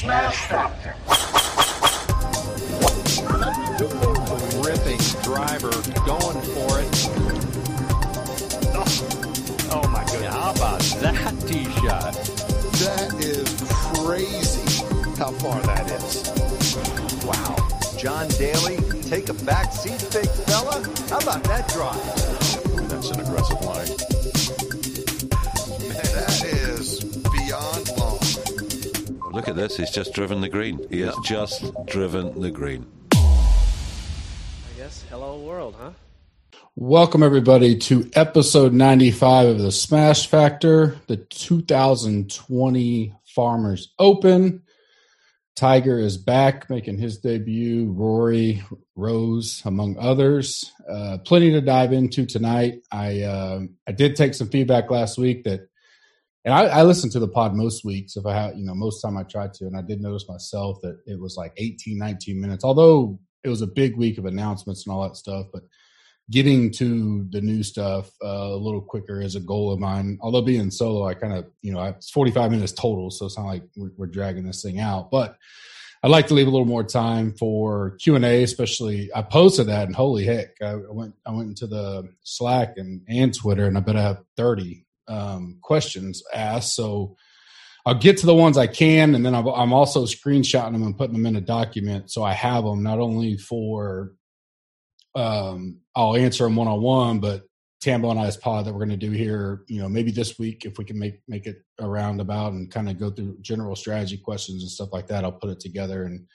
[0.00, 0.94] Smash Factor.
[4.60, 5.70] Ripping driver,
[6.04, 7.08] going for it.
[8.74, 8.84] Oh,
[9.70, 10.34] oh my goodness.
[10.34, 12.14] How about that tee shot?
[12.82, 13.48] That is
[13.94, 14.84] crazy
[15.16, 17.24] how far that is.
[17.24, 17.56] Wow.
[17.96, 20.82] John Daly, take a back seat, big fella.
[21.08, 22.88] How about that drive?
[22.88, 24.13] That's an aggressive line.
[29.34, 29.76] Look at this.
[29.76, 30.86] He's just driven the green.
[30.90, 32.86] He has just driven the green.
[33.14, 33.50] I
[34.76, 35.90] guess hello world, huh?
[36.76, 44.62] Welcome, everybody, to episode 95 of the Smash Factor, the 2020 Farmers Open.
[45.56, 48.62] Tiger is back making his debut, Rory,
[48.94, 50.70] Rose, among others.
[50.88, 52.82] Uh, plenty to dive into tonight.
[52.92, 55.68] I, uh, I did take some feedback last week that,
[56.44, 59.00] and I, I listen to the pod most weeks if I have, you know, most
[59.00, 62.40] time I try to, and I did notice myself that it was like 18, 19
[62.40, 65.62] minutes, although it was a big week of announcements and all that stuff, but
[66.30, 70.18] getting to the new stuff uh, a little quicker is a goal of mine.
[70.20, 73.38] Although being solo, I kind of, you know, I, it's 45 minutes total, so it's
[73.38, 75.10] not like we're, we're, dragging this thing out.
[75.10, 75.36] But
[76.02, 79.10] I'd like to leave a little more time for Q and A, especially.
[79.14, 83.34] I posted that, and holy heck, I went I went into the Slack and and
[83.34, 86.74] Twitter, and I bet I have 30 um, questions asked.
[86.74, 87.16] So.
[87.86, 91.12] I'll get to the ones I can, and then I'm also screenshotting them and putting
[91.12, 94.12] them in a document so I have them not only for
[95.14, 97.42] um, I'll answer them one on one, but
[97.80, 100.64] Tambo and I's pod that we're going to do here, you know, maybe this week
[100.64, 104.16] if we can make make it a roundabout and kind of go through general strategy
[104.16, 105.24] questions and stuff like that.
[105.24, 106.26] I'll put it together and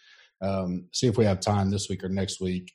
[0.41, 2.71] um, see if we have time this week or next week.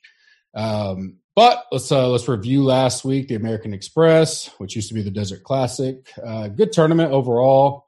[0.55, 5.01] Um, but let's uh, let's review last week the American Express, which used to be
[5.01, 6.09] the Desert Classic.
[6.25, 7.85] Uh, good tournament overall.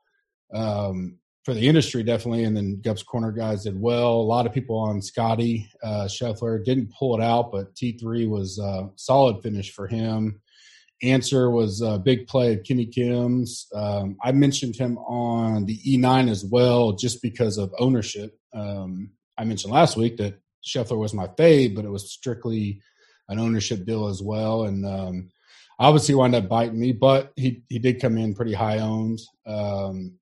[0.54, 4.16] Um, for the industry definitely, and then Gups Corner guys did well.
[4.16, 8.27] A lot of people on Scotty uh, Scheffler didn't pull it out, but T three
[8.27, 10.42] was a uh, solid finish for him.
[11.02, 13.67] Ancer was a big play of Kenny Kim's.
[13.73, 18.38] Um, I mentioned him on the E9 as well, just because of ownership.
[18.54, 22.82] Um, I mentioned last week that Scheffler was my fave, but it was strictly
[23.30, 25.30] an ownership deal as well, and um,
[25.80, 26.92] obviously wound up biting me.
[26.92, 29.20] But he he did come in pretty high owned.
[29.45, 30.17] Um,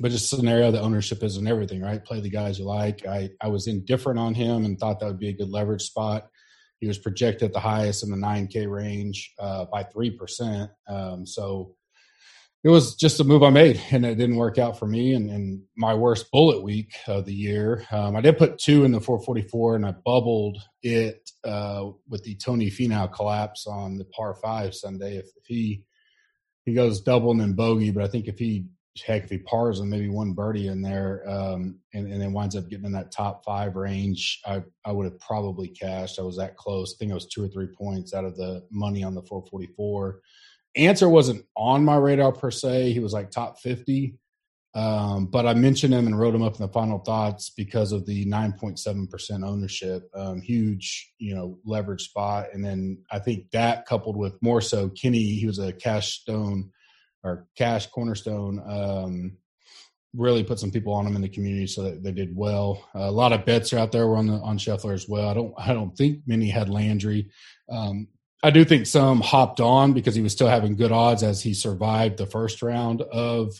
[0.00, 2.04] but just scenario the ownership isn't everything, right?
[2.04, 3.06] Play the guys you like.
[3.06, 6.28] I, I was indifferent on him and thought that would be a good leverage spot.
[6.80, 10.68] He was projected the highest in the 9K range uh, by 3%.
[10.88, 11.76] Um, so
[12.64, 15.12] it was just a move I made, and it didn't work out for me.
[15.12, 18.92] And, and my worst bullet week of the year, um, I did put two in
[18.92, 24.34] the 444, and I bubbled it uh, with the Tony Finau collapse on the par
[24.42, 25.18] five Sunday.
[25.18, 25.84] If, if he
[26.64, 28.64] he goes double and then bogey, but I think if he
[29.04, 32.56] heck, if he pars and maybe one birdie in there, um, and, and, then winds
[32.56, 36.18] up getting in that top five range, I, I would have probably cashed.
[36.18, 36.94] I was that close.
[36.94, 40.20] I think I was two or three points out of the money on the 444.
[40.76, 42.92] Ancer wasn't on my radar per se.
[42.92, 44.18] He was like top 50.
[44.74, 48.06] Um, but I mentioned him and wrote him up in the final thoughts because of
[48.06, 50.10] the 9.7% ownership.
[50.14, 52.46] Um, huge, you know, leverage spot.
[52.52, 56.72] And then I think that coupled with more so Kenny, he was a cash stone
[57.22, 59.36] or Cash Cornerstone um,
[60.14, 62.86] really put some people on him in the community, so that they did well.
[62.94, 65.28] Uh, a lot of bets are out there were on the on Scheffler as well.
[65.28, 67.30] I don't I don't think many had Landry.
[67.68, 68.08] Um,
[68.44, 71.54] I do think some hopped on because he was still having good odds as he
[71.54, 73.54] survived the first round of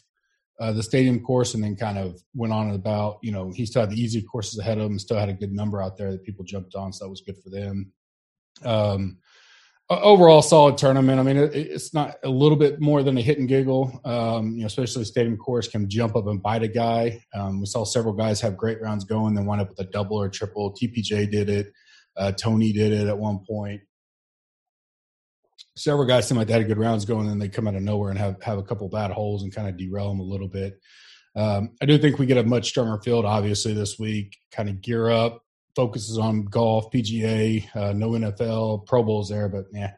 [0.61, 3.81] uh, the stadium course and then kind of went on about you know he still
[3.81, 6.23] had the easy courses ahead of him, still had a good number out there that
[6.23, 7.93] people jumped on, so that was good for them.
[8.63, 9.17] Um,
[9.89, 11.19] overall solid tournament.
[11.19, 14.03] I mean, it, it's not a little bit more than a hit and giggle.
[14.05, 17.25] Um, you know, especially the stadium course can jump up and bite a guy.
[17.35, 20.19] Um, we saw several guys have great rounds going, then wind up with a double
[20.19, 20.75] or triple.
[20.75, 21.73] TPJ did it.
[22.19, 23.81] Uh, Tony did it at one point.
[25.77, 28.11] Several guys seem like they had good rounds going, and they come out of nowhere
[28.11, 30.81] and have have a couple bad holes and kind of derail them a little bit.
[31.37, 34.37] Um, I do think we get a much stronger field, obviously, this week.
[34.53, 35.43] Kind of gear up,
[35.75, 39.93] focuses on golf, PGA, uh, no NFL, Pro Bowls there, but yeah.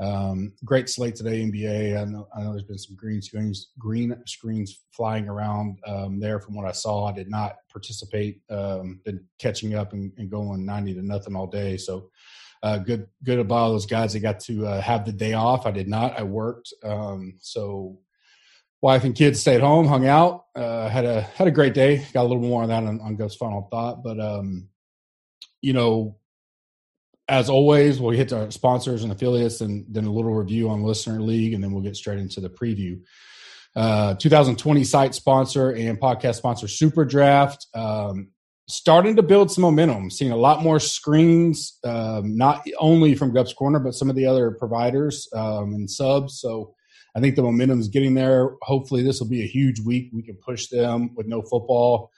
[0.00, 2.00] Um, great slate today, NBA.
[2.00, 6.40] I know, I know, there's been some green screens, green screens flying around um, there.
[6.40, 8.40] From what I saw, I did not participate.
[8.50, 11.76] Um, been catching up and, and, going ninety to nothing all day.
[11.76, 12.10] So
[12.64, 15.66] uh, good, good about those guys that got to uh, have the day off.
[15.66, 16.18] I did not.
[16.18, 16.72] I worked.
[16.82, 17.98] Um, so
[18.80, 22.06] wife and kids stayed home, hung out, uh, had a had a great day.
[22.14, 24.68] Got a little more on that on, on Gus final thought, but um,
[25.60, 26.16] you know,
[27.28, 31.20] as always, we'll hit our sponsors and affiliates and then a little review on Listener
[31.20, 33.00] League, and then we'll get straight into the preview.
[33.76, 37.66] uh, 2020 site sponsor and podcast sponsor Super Draft.
[37.74, 38.30] Um,
[38.66, 43.54] starting to build some momentum, seeing a lot more screens, um, not only from Gups
[43.54, 46.40] Corner, but some of the other providers um, and subs.
[46.40, 46.74] So
[47.16, 48.52] I think the momentum is getting there.
[48.62, 50.10] Hopefully, this will be a huge week.
[50.12, 52.10] We can push them with no football.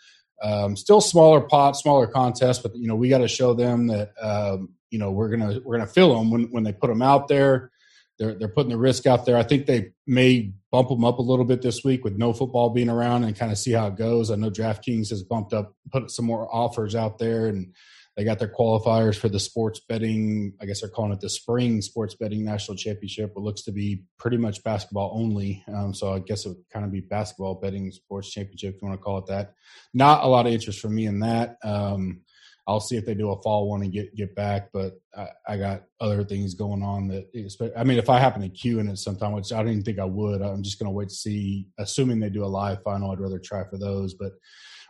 [0.43, 4.11] Um, still smaller pot, smaller contest, but you know we got to show them that
[4.21, 7.29] um, you know we're gonna we're gonna fill them when when they put them out
[7.29, 7.71] there.
[8.19, 9.37] They're they're putting the risk out there.
[9.37, 12.71] I think they may bump them up a little bit this week with no football
[12.71, 14.31] being around and kind of see how it goes.
[14.31, 17.75] I know DraftKings has bumped up, put some more offers out there, and
[18.17, 20.55] they got their qualifiers for the sports betting.
[20.61, 23.33] I guess they're calling it the spring sports betting national championship.
[23.37, 25.63] It looks to be pretty much basketball only.
[25.69, 28.89] Um, so I guess it would kind of be basketball betting sports championship if you
[28.89, 29.53] want to call it that.
[29.93, 31.59] Not a lot of interest for me in that.
[31.63, 32.23] Um,
[32.69, 34.71] I'll see if they do a fall one and get get back.
[34.73, 37.73] But I, I got other things going on that.
[37.77, 39.99] I mean, if I happen to queue in it sometime, which I don't even think
[39.99, 41.69] I would, I'm just going to wait to see.
[41.79, 44.15] Assuming they do a live final, I'd rather try for those.
[44.15, 44.33] But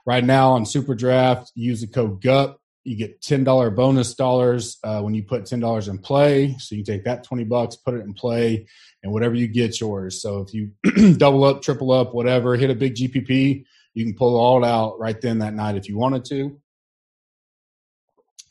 [0.06, 2.56] right now on Super Draft, use the code GUP.
[2.84, 6.56] You get ten dollar bonus dollars uh, when you put ten dollars in play.
[6.58, 8.68] So you take that twenty bucks, put it in play,
[9.02, 10.22] and whatever you get, yours.
[10.22, 10.70] So if you
[11.18, 15.20] double up, triple up, whatever, hit a big GPP, you can pull all out right
[15.20, 16.58] then that night if you wanted to.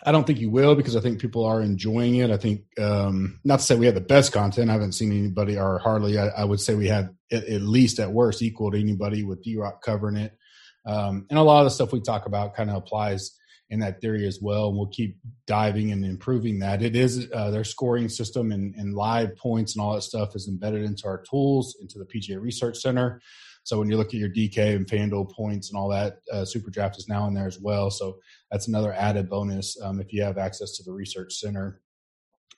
[0.06, 2.30] I don't think you will because I think people are enjoying it.
[2.30, 4.70] I think um, not to say we have the best content.
[4.70, 6.20] I haven't seen anybody or hardly.
[6.20, 9.42] I, I would say we have at, at, least at worst equal to anybody with
[9.42, 10.38] D Rock covering it.
[10.86, 13.36] Um, and a lot of the stuff we talk about kind of applies
[13.72, 14.68] in that theory as well.
[14.68, 15.18] And we'll keep
[15.48, 16.84] diving and improving that.
[16.84, 20.48] It is uh, their scoring system and, and live points and all that stuff is
[20.48, 23.22] embedded into our tools, into the PGA Research Center.
[23.64, 26.70] So when you look at your DK and FanDuel points and all that, uh, Super
[26.70, 27.90] Draft is now in there as well.
[27.90, 28.20] So
[28.56, 31.82] that's another added bonus um, if you have access to the Research Center.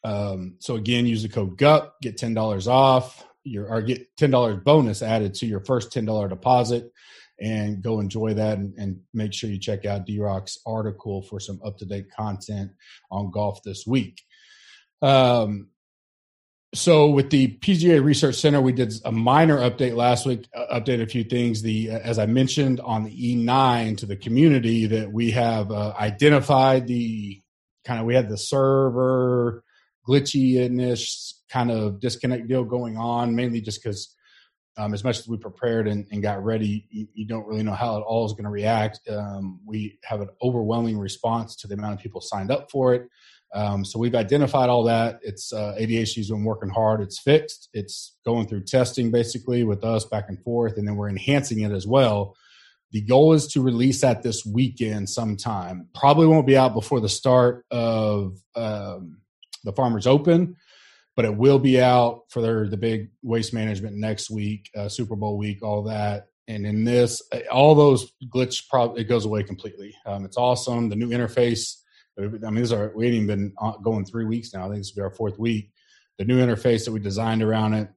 [0.03, 4.29] Um, so again, use the code GUP, get ten dollars off your or get ten
[4.29, 6.91] dollars bonus added to your first ten dollar deposit,
[7.41, 8.59] and go enjoy that.
[8.59, 12.11] And, and make sure you check out D Rock's article for some up to date
[12.15, 12.69] content
[13.09, 14.21] on golf this week.
[15.01, 15.69] Um,
[16.77, 20.47] so with the PGA Research Center, we did a minor update last week.
[20.55, 21.61] Uh, updated a few things.
[21.61, 25.93] The uh, as I mentioned on the E9 to the community that we have uh,
[25.99, 27.41] identified the
[27.83, 29.63] kind of we had the server
[30.07, 34.15] glitchiness kind of disconnect deal going on, mainly just because
[34.77, 37.73] um, as much as we prepared and, and got ready, you, you, don't really know
[37.73, 38.99] how it all is going to react.
[39.09, 43.09] Um, we have an overwhelming response to the amount of people signed up for it.
[43.53, 45.19] Um, so we've identified all that.
[45.23, 47.01] It's uh, ADHD's been working hard.
[47.01, 47.69] It's fixed.
[47.73, 51.71] It's going through testing basically with us back and forth, and then we're enhancing it
[51.71, 52.35] as well.
[52.91, 55.89] The goal is to release that this weekend sometime.
[55.93, 59.17] Probably won't be out before the start of um,
[59.63, 60.55] the Farmers Open,
[61.15, 65.15] but it will be out for their, the big waste management next week, uh, Super
[65.15, 66.27] Bowl week, all that.
[66.47, 67.21] And in this,
[67.51, 69.93] all those glitch, probably it goes away completely.
[70.05, 70.87] Um, it's awesome.
[70.87, 71.75] The new interface
[72.17, 73.53] I mean, these are we ain't even been
[73.83, 74.65] going three weeks now.
[74.65, 75.71] I think this will be our fourth week.
[76.17, 77.89] The new interface that we designed around it,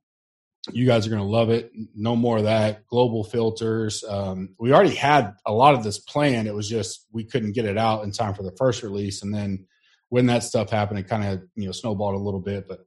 [0.72, 1.72] you guys are going to love it.
[1.94, 2.86] No more of that.
[2.86, 4.04] Global filters.
[4.06, 6.48] Um, we already had a lot of this planned.
[6.48, 9.34] It was just we couldn't get it out in time for the first release, and
[9.34, 9.66] then
[10.10, 12.68] when that stuff happened, it kind of you know snowballed a little bit.
[12.68, 12.80] But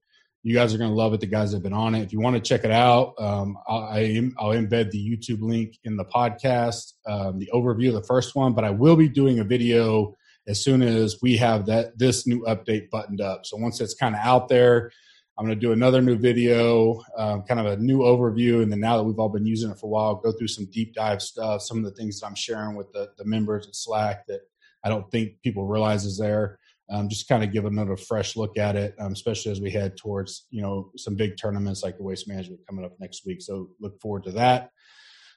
[0.43, 1.21] you guys are going to love it.
[1.21, 2.03] The guys have been on it.
[2.03, 5.95] If you want to check it out, um, I, will embed the YouTube link in
[5.95, 8.53] the podcast, um, the overview of the first one.
[8.53, 10.13] But I will be doing a video
[10.47, 13.45] as soon as we have that this new update buttoned up.
[13.45, 14.91] So once it's kind of out there,
[15.37, 18.79] I'm going to do another new video, um, kind of a new overview, and then
[18.79, 21.21] now that we've all been using it for a while, go through some deep dive
[21.21, 24.41] stuff, some of the things that I'm sharing with the, the members at Slack that
[24.83, 26.59] I don't think people realize is there.
[26.89, 29.97] Um, just kind of give another fresh look at it, um, especially as we head
[29.97, 33.41] towards you know some big tournaments like the Waste Management coming up next week.
[33.41, 34.69] So look forward to that.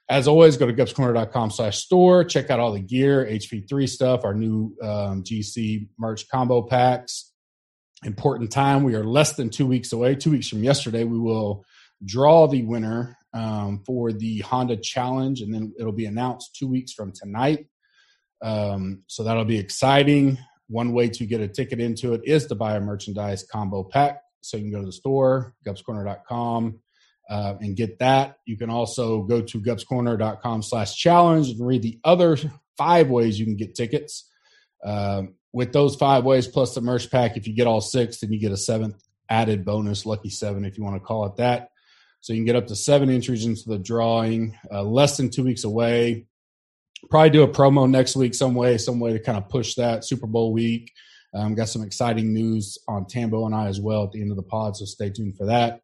[0.08, 2.22] As always, go to gupscorner.com slash store.
[2.25, 7.32] Check out all the gear, HP3 stuff, our new um, GC merch combo packs.
[8.04, 8.84] Important time.
[8.84, 10.14] We are less than two weeks away.
[10.14, 11.64] Two weeks from yesterday, we will
[12.04, 16.92] draw the winner um, for the Honda Challenge, and then it'll be announced two weeks
[16.92, 17.66] from tonight.
[18.42, 20.38] Um, so that'll be exciting.
[20.68, 24.20] One way to get a ticket into it is to buy a merchandise combo pack.
[24.40, 26.80] So you can go to the store, gupscorner.com,
[27.28, 28.37] uh, and get that.
[28.45, 32.37] You can also go to gupscorner.com slash challenge and read the other
[32.76, 34.30] five ways you can get tickets.
[34.85, 38.33] Um, with those five ways plus the merch pack, if you get all six, then
[38.33, 41.71] you get a seventh added bonus, lucky seven, if you want to call it that.
[42.21, 45.45] So you can get up to seven entries into the drawing, uh, less than two
[45.45, 46.26] weeks away.
[47.11, 50.04] Probably do a promo next week, some way, some way to kind of push that
[50.04, 50.92] Super Bowl week.
[51.35, 54.37] Um, got some exciting news on Tambo and I as well at the end of
[54.37, 55.80] the pod, so stay tuned for that.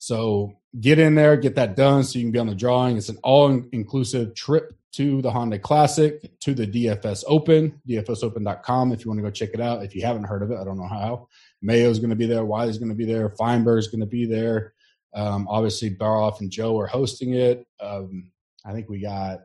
[0.00, 2.96] So get in there, get that done so you can be on the drawing.
[2.96, 9.04] It's an all inclusive trip to the Honda Classic, to the DFS Open, dfsopen.com if
[9.04, 9.84] you want to go check it out.
[9.84, 11.28] If you haven't heard of it, I don't know how.
[11.60, 14.72] Mayo's going to be there, Wiley's going to be there, Feinberg's going to be there.
[15.14, 17.66] Um, obviously, Baroff and Joe are hosting it.
[17.78, 18.32] Um,
[18.64, 19.40] I think we got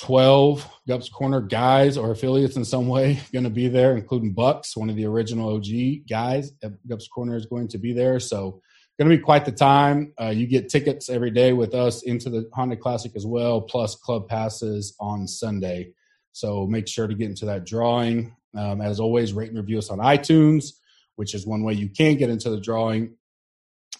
[0.00, 4.74] 12 Gups Corner guys or affiliates in some way going to be there, including Bucks,
[4.74, 6.52] one of the original OG guys.
[6.62, 8.18] at Gups Corner is going to be there.
[8.18, 8.62] So,
[9.00, 10.12] going to be quite the time.
[10.20, 13.94] Uh, you get tickets every day with us into the Honda Classic as well, plus
[13.96, 15.92] club passes on Sunday.
[16.32, 18.36] So, make sure to get into that drawing.
[18.54, 20.72] Um, as always, rate and review us on iTunes,
[21.16, 23.16] which is one way you can get into the drawing.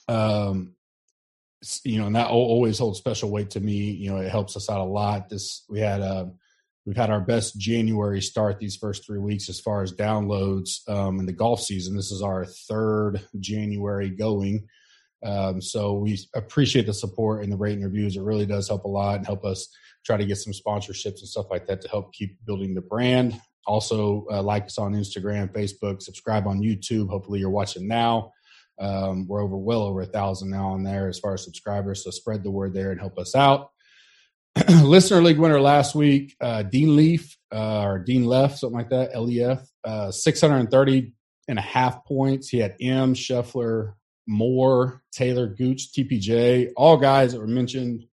[0.07, 0.75] Um,
[1.83, 3.92] you know, and that always holds special weight to me.
[3.92, 5.30] You know, it helps us out a lot.
[5.30, 6.26] This we had uh,
[6.85, 11.21] we've had our best January start these first three weeks as far as downloads um,
[11.21, 11.97] in the golf season.
[11.97, 14.69] This is our third January going.
[15.23, 18.17] Um, so we appreciate the support and the rating reviews.
[18.17, 19.69] It really does help a lot and help us
[20.05, 23.41] try to get some sponsorships and stuff like that to help keep building the brand.
[23.67, 27.09] Also, uh, like us on Instagram, Facebook, subscribe on YouTube.
[27.11, 28.33] Hopefully, you're watching now.
[28.79, 32.03] Um, we're over well over a thousand now on there as far as subscribers.
[32.03, 33.71] So spread the word there and help us out.
[34.69, 39.15] Listener League winner last week, uh, Dean Leaf uh, or Dean Left, something like that,
[39.15, 41.12] LEF, uh, 630
[41.47, 42.49] and a half points.
[42.49, 43.95] He had M, Scheffler,
[44.27, 48.05] Moore, Taylor, Gooch, TPJ, all guys that were mentioned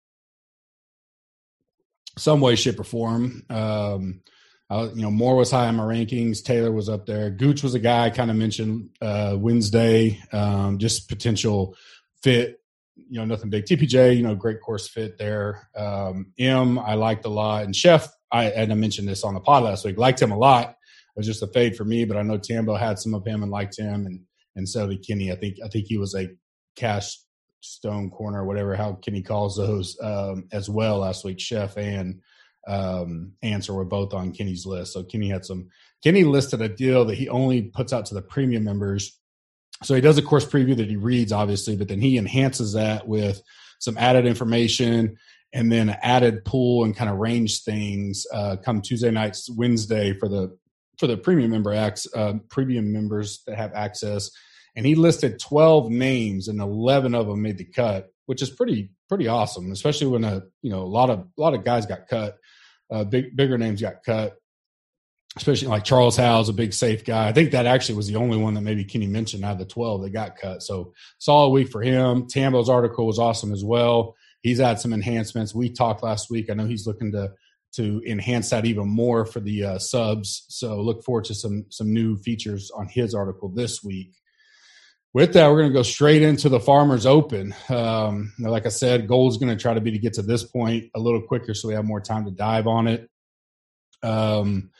[2.18, 3.44] some way, shape, or form.
[3.50, 4.22] Um,
[4.68, 6.42] uh, you know, Moore was high on my rankings.
[6.42, 7.30] Taylor was up there.
[7.30, 11.76] Gooch was a guy I kind of mentioned uh, Wednesday, um, just potential
[12.22, 12.60] fit.
[12.96, 13.66] You know, nothing big.
[13.66, 15.68] TPJ, you know, great course fit there.
[15.76, 17.64] Um, M, I liked a lot.
[17.64, 20.38] And Chef, I, and I mentioned this on the pod last week, liked him a
[20.38, 20.70] lot.
[20.70, 23.42] It was just a fade for me, but I know Tambo had some of him
[23.42, 24.20] and liked him, and
[24.56, 25.30] and so did Kenny.
[25.30, 26.28] I think I think he was a
[26.75, 27.18] cash
[27.60, 31.40] stone corner, whatever how Kenny calls those, um, as well last week.
[31.40, 32.20] Chef and
[32.66, 34.92] um, Ancer were both on Kenny's list.
[34.92, 35.68] So Kenny had some.
[36.02, 39.18] Kenny listed a deal that he only puts out to the premium members.
[39.82, 43.06] So he does a course preview that he reads, obviously, but then he enhances that
[43.06, 43.42] with
[43.78, 45.16] some added information
[45.52, 48.26] and then added pool and kind of range things.
[48.32, 50.56] Uh, come Tuesday nights, Wednesday for the
[50.98, 54.30] for the premium member acts, uh, premium members that have access.
[54.76, 58.90] And he listed 12 names and 11 of them made the cut, which is pretty
[59.09, 62.09] pretty awesome, especially when a you know a lot of a lot of guys got
[62.09, 62.37] cut
[62.90, 64.37] uh, big bigger names got cut,
[65.37, 67.28] especially like Charles Howell's a big safe guy.
[67.28, 69.64] I think that actually was the only one that maybe Kenny mentioned out of the
[69.66, 70.62] twelve that got cut.
[70.62, 72.26] So solid week for him.
[72.28, 74.14] Tambo's article was awesome as well.
[74.42, 75.54] He's had some enhancements.
[75.54, 76.50] We talked last week.
[76.50, 77.33] I know he's looking to
[77.75, 80.47] to enhance that even more for the uh, subs.
[80.49, 84.14] So look forward to some some new features on his article this week.
[85.16, 87.54] With that, we're going to go straight into the Farmers Open.
[87.70, 90.44] Um, like I said, goal is going to try to be to get to this
[90.44, 93.08] point a little quicker so we have more time to dive on it.
[94.02, 94.73] Um,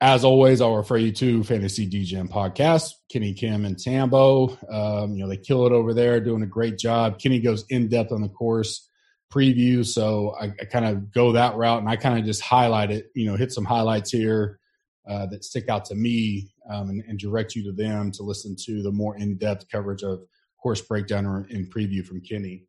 [0.00, 4.56] as always, I'll refer you to Fantasy DGM podcast, Kenny Kim and Tambo.
[4.70, 7.18] Um, you know, they kill it over there, doing a great job.
[7.18, 8.88] Kenny goes in depth on the course
[9.34, 12.92] preview, so I, I kind of go that route and I kind of just highlight
[12.92, 14.60] it, you know, hit some highlights here
[15.08, 18.54] uh, that stick out to me um, and, and, direct you to them to listen
[18.56, 20.20] to the more in-depth coverage of
[20.62, 22.64] course breakdown or in preview from Kenny.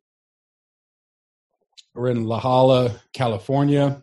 [1.94, 4.02] We're in La Jolla, California.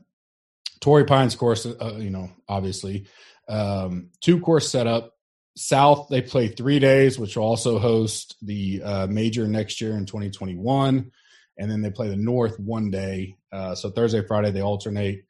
[0.79, 3.05] Torrey Pines course, uh, you know, obviously.
[3.47, 5.13] Um, two course setup.
[5.57, 10.05] South, they play three days, which will also host the uh, major next year in
[10.05, 11.11] 2021.
[11.57, 13.35] And then they play the North one day.
[13.51, 15.25] Uh, so Thursday, Friday, they alternate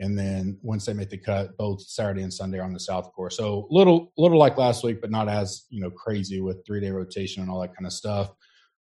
[0.00, 3.36] and then once they make the cut, both Saturday and Sunday on the South Course.
[3.36, 6.90] So little little like last week, but not as you know crazy with three day
[6.90, 8.30] rotation and all that kind of stuff.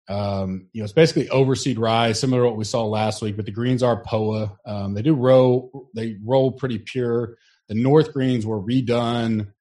[0.09, 3.37] Um, you know, it's basically overseed rise, similar to what we saw last week.
[3.37, 4.57] But the greens are POA.
[4.67, 5.91] Um, they do roll.
[5.95, 7.37] They roll pretty pure.
[7.69, 9.53] The North greens were redone,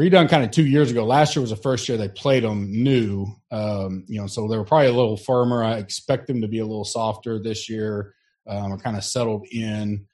[0.00, 1.04] redone kind of two years ago.
[1.04, 3.26] Last year was the first year they played them new.
[3.50, 5.62] Um, you know, so they were probably a little firmer.
[5.62, 8.14] I expect them to be a little softer this year.
[8.48, 10.06] Um, are kind of settled in.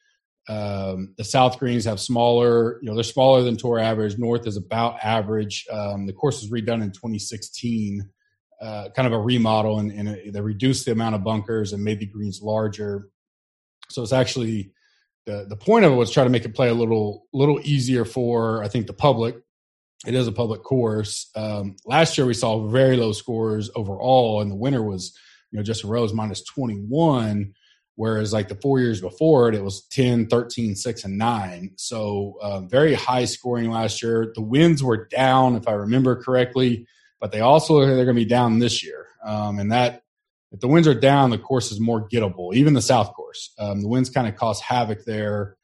[0.49, 4.17] Um, the South Greens have smaller, you know, they're smaller than tour average.
[4.19, 5.67] North is about average.
[5.71, 8.09] Um, the course was redone in 2016,
[8.62, 12.00] uh, kind of a remodel, and, and, they reduced the amount of bunkers and made
[12.00, 13.09] the greens larger.
[13.90, 14.73] So it's actually
[15.26, 18.05] the the point of it was try to make it play a little little easier
[18.05, 19.37] for I think the public.
[20.07, 21.28] It is a public course.
[21.35, 25.17] Um, last year we saw very low scores overall, and the winner was
[25.50, 27.52] you know Justin Rose minus 21
[27.99, 31.73] Whereas like the four years before it, it was 10, 13, 6, and 9.
[31.75, 34.31] So uh, very high scoring last year.
[34.37, 36.87] The wins were down, if I remember correctly,
[37.21, 39.07] but they also they're going to be down this year.
[39.25, 40.05] um, and that
[40.52, 42.55] if the winds are down, the course is more gettable.
[42.55, 45.57] Even the south course, um, the winds kind of cause havoc there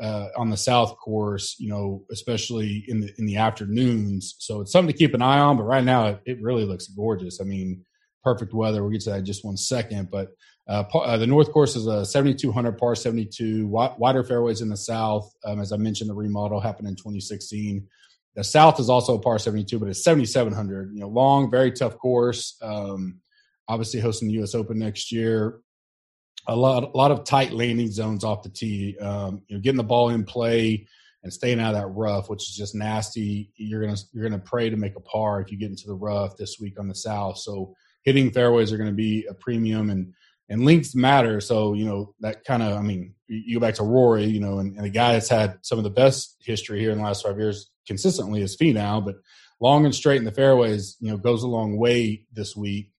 [0.00, 1.56] uh, on the south course.
[1.58, 4.34] You know, especially in the in the afternoons.
[4.38, 5.58] So it's something to keep an eye on.
[5.58, 7.38] But right now, it, it really looks gorgeous.
[7.38, 7.84] I mean,
[8.24, 8.82] perfect weather.
[8.82, 10.28] We'll get to that in just one second, but.
[10.72, 15.30] Uh, uh, the North Course is a 7,200 par 72, wider fairways in the South.
[15.44, 17.86] Um, as I mentioned, the remodel happened in 2016.
[18.36, 20.94] The South is also a par 72, but it's 7,700.
[20.94, 22.56] You know, long, very tough course.
[22.62, 23.20] Um,
[23.68, 24.54] obviously, hosting the U.S.
[24.54, 25.60] Open next year.
[26.46, 28.96] A lot, a lot of tight landing zones off the tee.
[28.98, 30.88] Um, you know, getting the ball in play
[31.22, 33.52] and staying out of that rough, which is just nasty.
[33.56, 36.38] You're gonna you're gonna pray to make a par if you get into the rough
[36.38, 37.36] this week on the South.
[37.36, 37.74] So
[38.04, 40.12] hitting fairways are going to be a premium and
[40.48, 41.40] and links matter.
[41.40, 44.58] So, you know, that kind of, I mean, you go back to Rory, you know,
[44.58, 47.24] and, and, a guy that's had some of the best history here in the last
[47.24, 49.16] five years consistently is Finau, but
[49.60, 52.90] long and straight in the fairways, you know, goes a long way this week.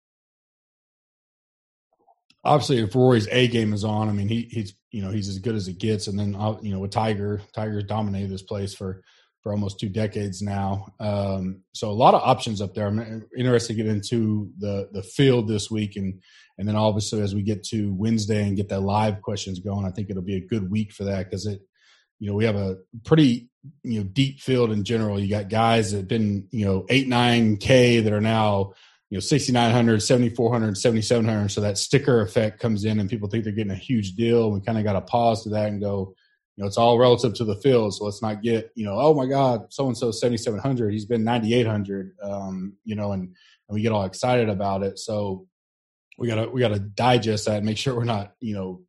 [2.45, 5.39] Obviously, if Rory's A game is on, I mean, he, he's, you know, he's as
[5.39, 6.07] good as it gets.
[6.07, 9.03] And then, uh, you know, with Tiger, Tiger's dominated this place for,
[9.43, 10.93] for almost two decades now.
[11.01, 12.87] Um, so a lot of options up there.
[12.87, 16.21] I'm interested to get into the the field this week, and
[16.59, 19.91] and then obviously as we get to Wednesday and get that live questions going, I
[19.91, 21.61] think it'll be a good week for that because it,
[22.21, 23.49] you know, we have a pretty
[23.83, 25.19] you know deep field in general.
[25.19, 28.75] You got guys that have been you know eight nine k that are now
[29.11, 33.53] you know 6900 7400 7700 so that sticker effect comes in and people think they're
[33.53, 36.15] getting a huge deal we kind of got to pause to that and go
[36.56, 37.94] you know, it's all relative to the field.
[37.94, 40.92] So let's not get, you know, oh my God, so and so 7,700.
[40.92, 43.35] He's been 9,800, um, you know, and, and
[43.75, 44.99] we get all excited about it.
[44.99, 45.47] So
[46.18, 48.82] we gotta, we gotta digest that and make sure we're not, you know,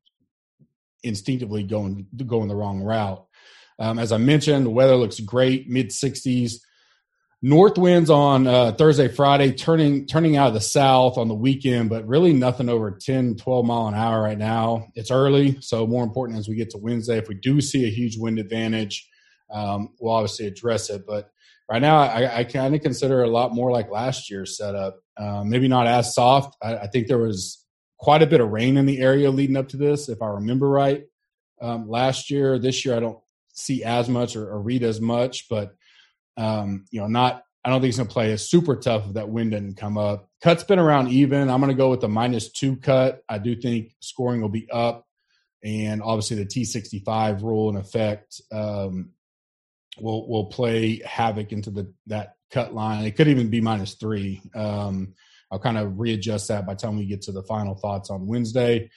[1.04, 3.26] instinctively going, going the wrong route.
[3.80, 6.56] Um, as I mentioned, the weather looks great, mid 60s.
[7.46, 11.90] North winds on uh, Thursday, Friday, turning turning out of the south on the weekend,
[11.90, 14.88] but really nothing over 10, 12 mile an hour right now.
[14.96, 17.18] It's early, so more important as we get to Wednesday.
[17.18, 19.06] If we do see a huge wind advantage,
[19.52, 21.06] um, we'll obviously address it.
[21.06, 21.32] But
[21.70, 25.02] right now, I, I kind of consider it a lot more like last year's setup.
[25.18, 26.56] Uh, maybe not as soft.
[26.64, 27.62] I, I, think there was
[28.00, 30.70] quite a bit of rain in the area leading up to this, if I remember
[30.70, 31.04] right.
[31.62, 33.20] Um, last year, this year, I don't
[33.54, 35.76] see as much or, or read as much, but
[36.38, 39.14] um, you know, not I don't think he's going to play as super tough if
[39.14, 40.30] that wind didn't come up.
[40.42, 41.50] Cut's been around even.
[41.50, 43.24] I'm going to go with the minus two cut.
[43.30, 45.08] I do think scoring will be up,
[45.64, 49.12] and obviously the T65 rule in effect um,
[50.00, 53.06] will will play havoc into the that cut line.
[53.06, 54.42] It could even be minus three.
[54.54, 55.14] Um,
[55.50, 58.28] I'll kind of readjust that by the time we get to the final thoughts on
[58.28, 58.90] Wednesday.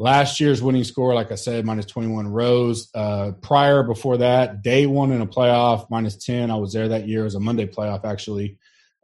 [0.00, 2.88] Last year's winning score, like I said, minus 21 Rose.
[2.94, 6.52] Uh, prior, before that, day one in a playoff, minus 10.
[6.52, 7.22] I was there that year.
[7.22, 8.58] It was a Monday playoff, actually.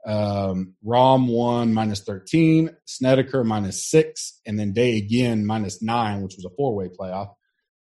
[0.07, 6.37] Um, Rahm won minus 13, Snedeker minus six, and then Day again minus nine, which
[6.37, 7.35] was a four way playoff.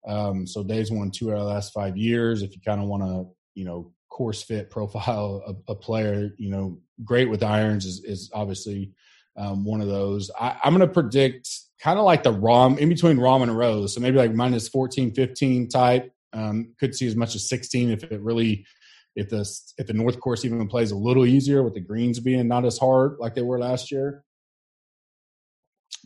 [0.06, 2.42] Um, so Day's won two out of the last five years.
[2.42, 6.50] If you kind of want to, you know, course fit profile a, a, player, you
[6.50, 8.92] know, great with irons is, is obviously
[9.36, 10.30] um, one of those.
[10.38, 11.48] I, I'm going to predict
[11.80, 13.94] kind of like the Rahm in between Rahm and Rose.
[13.94, 16.12] So maybe like minus 14, 15 type.
[16.32, 18.64] Um, could see as much as 16 if it really
[19.16, 19.40] if the
[19.78, 22.78] if the North Course even plays a little easier with the greens being not as
[22.78, 24.22] hard like they were last year.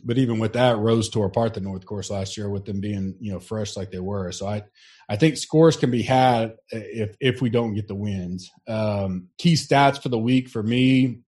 [0.03, 3.15] But even with that, Rose tore apart the North Course last year with them being
[3.19, 4.31] you know fresh like they were.
[4.31, 4.63] So I
[5.07, 8.49] I think scores can be had if if we don't get the wins.
[8.67, 11.19] Um, key stats for the week for me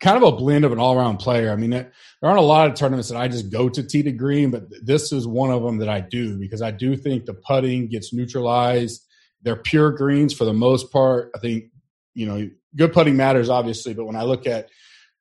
[0.00, 1.50] kind of a blend of an all around player.
[1.50, 1.86] I mean,
[2.20, 4.64] there aren't a lot of tournaments that I just go to tee to green, but
[4.82, 8.12] this is one of them that I do because I do think the putting gets
[8.12, 9.04] neutralized.
[9.42, 11.30] They're pure greens for the most part.
[11.34, 11.66] I think,
[12.14, 14.70] you know, good putting matters, obviously, but when I look at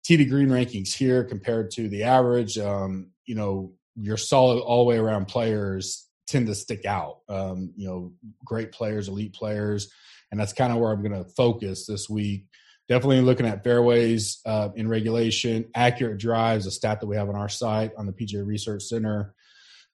[0.04, 4.84] tee to green rankings here compared to the average, um, you know, your solid all
[4.84, 7.20] the way around players tend to stick out.
[7.30, 9.92] Um, you know, great players, elite players.
[10.32, 12.46] And that's kind of where I'm going to focus this week
[12.88, 17.36] definitely looking at fairways uh, in regulation, accurate drives, a stat that we have on
[17.36, 19.34] our site on the PGA Research Center.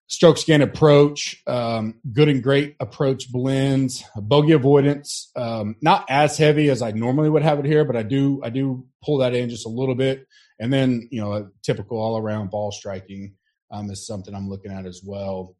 [0.07, 6.69] Strokes gained approach, um, good and great approach blends, bogey avoidance, um, not as heavy
[6.69, 9.49] as I normally would have it here, but I do I do pull that in
[9.49, 10.27] just a little bit,
[10.59, 13.35] and then you know typical all around ball striking
[13.71, 15.55] um, is something I'm looking at as well.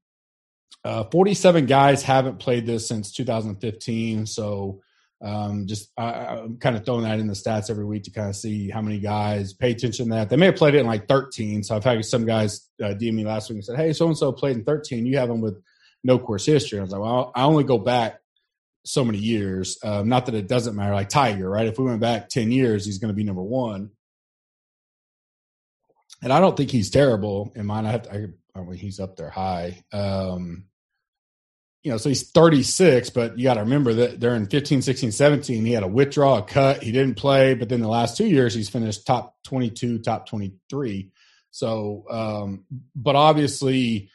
[0.83, 4.81] Uh, 47 guys haven't played this since 2015, so
[5.21, 8.29] um, just I, am kind of throwing that in the stats every week to kind
[8.29, 10.29] of see how many guys pay attention to that.
[10.29, 11.63] They may have played it in like 13.
[11.63, 14.17] So I've had some guys uh, DM me last week and said, "Hey, so and
[14.17, 15.05] so played in 13.
[15.05, 15.61] You have them with
[16.03, 18.19] no course history." I was like, "Well, I only go back
[18.83, 19.77] so many years.
[19.83, 20.93] Um, not that it doesn't matter.
[20.93, 21.67] Like Tiger, right?
[21.67, 23.91] If we went back 10 years, he's going to be number one."
[26.21, 27.85] and I don't think he's terrible in mine.
[27.85, 29.83] I have to, I, I mean, he's up there high.
[29.91, 30.65] Um,
[31.83, 35.65] you know, so he's 36, but you got to remember that during 15, 16, 17,
[35.65, 36.83] he had a withdrawal, a cut.
[36.83, 41.11] He didn't play, but then the last two years, he's finished top 22, top 23.
[41.49, 42.65] So, um,
[42.95, 44.09] but obviously,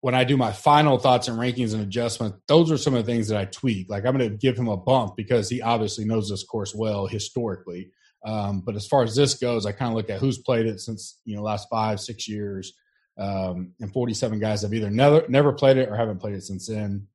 [0.00, 3.12] when I do my final thoughts and rankings and adjustments, those are some of the
[3.12, 3.88] things that I tweak.
[3.88, 7.06] Like I'm going to give him a bump because he obviously knows this course well
[7.06, 7.90] historically.
[8.24, 10.80] Um, but as far as this goes, I kind of look at who's played it
[10.80, 12.74] since you know last five, six years,
[13.18, 16.66] um, and 47 guys have either never never played it or haven't played it since
[16.66, 17.08] then.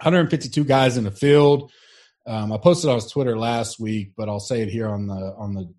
[0.00, 1.70] 152 guys in the field.
[2.26, 5.54] Um, I posted on Twitter last week, but I'll say it here on the on
[5.54, 5.72] the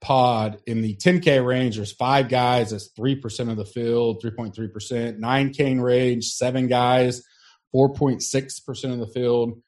[0.00, 0.60] pod.
[0.66, 2.70] In the 10K range, there's five guys.
[2.70, 5.20] That's three percent of the field, 3.3 percent.
[5.20, 7.22] 9K range, seven guys,
[7.74, 9.62] 4.6 percent of the field.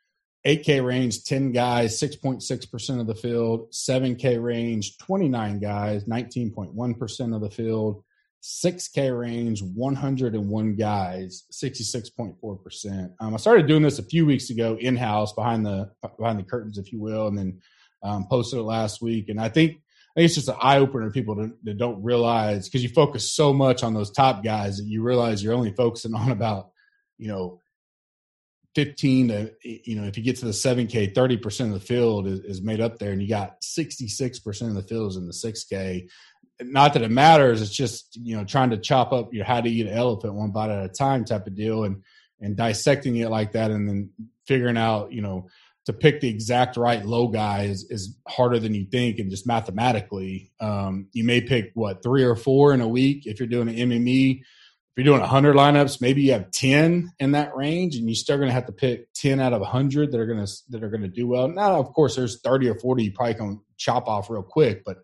[0.46, 3.72] 8K range, 10 guys, 6.6% of the field.
[3.72, 8.04] 7K range, 29 guys, 19.1% of the field.
[8.44, 13.14] 6K range, 101 guys, 66.4%.
[13.18, 16.42] Um, I started doing this a few weeks ago in house behind the behind the
[16.42, 17.62] curtains, if you will, and then
[18.02, 19.30] um, posted it last week.
[19.30, 22.68] And I think I think it's just an eye opener people that, that don't realize
[22.68, 26.14] because you focus so much on those top guys that you realize you're only focusing
[26.14, 26.68] on about
[27.16, 27.60] you know
[28.74, 32.40] 15 to you know if you get to the 7k 30% of the field is,
[32.40, 36.08] is made up there and you got 66% of the field is in the 6k
[36.62, 39.68] not that it matters it's just you know trying to chop up your how to
[39.68, 42.02] eat an elephant one bite at a time type of deal and
[42.40, 44.10] and dissecting it like that and then
[44.46, 45.48] figuring out you know
[45.86, 49.46] to pick the exact right low guy is, is harder than you think and just
[49.46, 53.68] mathematically um, you may pick what three or four in a week if you're doing
[53.68, 54.40] an mme
[54.96, 58.36] if you're doing 100 lineups, maybe you have 10 in that range, and you're still
[58.36, 60.88] going to have to pick 10 out of 100 that are going to that are
[60.88, 61.48] going to do well.
[61.48, 64.98] Now, of course, there's 30 or 40 you probably can chop off real quick, but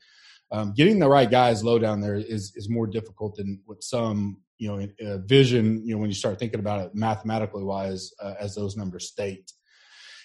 [0.52, 4.38] um, getting the right guys low down there is is more difficult than what some
[4.58, 5.82] you know uh, vision.
[5.84, 9.52] You know, when you start thinking about it mathematically wise, uh, as those numbers state.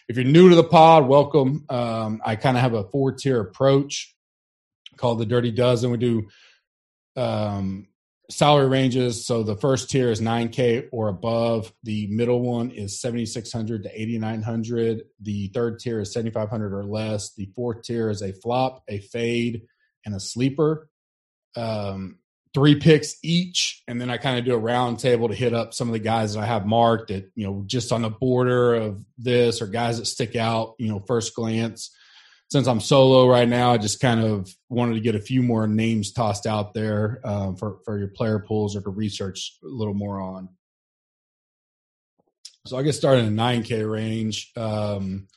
[0.07, 1.65] If you're new to the pod, welcome.
[1.69, 4.15] Um, I kind of have a four tier approach
[4.97, 5.89] called the Dirty Dozen.
[5.89, 6.27] We do
[7.15, 7.87] um,
[8.29, 9.25] salary ranges.
[9.25, 11.73] So the first tier is 9K or above.
[11.83, 15.03] The middle one is 7,600 to 8,900.
[15.21, 17.33] The third tier is 7,500 or less.
[17.33, 19.63] The fourth tier is a flop, a fade,
[20.05, 20.89] and a sleeper.
[21.55, 22.19] Um,
[22.53, 23.83] three picks each.
[23.87, 25.99] And then I kind of do a round table to hit up some of the
[25.99, 29.67] guys that I have marked that, you know, just on the border of this or
[29.67, 31.91] guys that stick out, you know, first glance
[32.49, 35.67] since I'm solo right now, I just kind of wanted to get a few more
[35.67, 39.93] names tossed out there um, for for your player pools or to research a little
[39.93, 40.49] more on.
[42.67, 44.51] So I get started in the 9K range.
[44.55, 45.27] Um,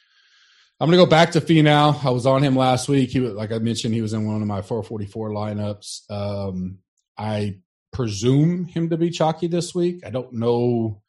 [0.80, 2.04] I'm going to go back to Finau.
[2.04, 3.10] I was on him last week.
[3.10, 6.08] He was, like I mentioned, he was in one of my 444 lineups.
[6.10, 6.78] Um,
[7.16, 7.58] I
[7.92, 10.06] presume him to be chalky this week.
[10.06, 11.02] I don't know.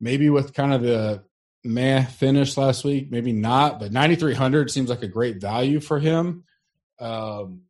[0.00, 1.22] Maybe with kind of the
[1.64, 3.10] meh finish last week.
[3.10, 6.44] Maybe not, but 9,300 seems like a great value for him.
[6.98, 7.62] Um,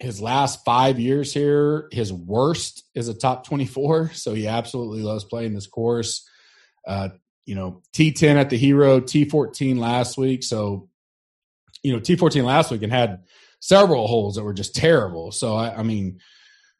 [0.00, 4.10] his last five years here, his worst is a top 24.
[4.14, 6.28] So he absolutely loves playing this course.
[6.86, 7.10] Uh,
[7.46, 10.42] you know, T10 at the Hero, T14 last week.
[10.42, 10.88] So,
[11.82, 13.22] you know, T14 last week and had
[13.60, 15.32] several holes that were just terrible.
[15.32, 16.20] So, I, I mean,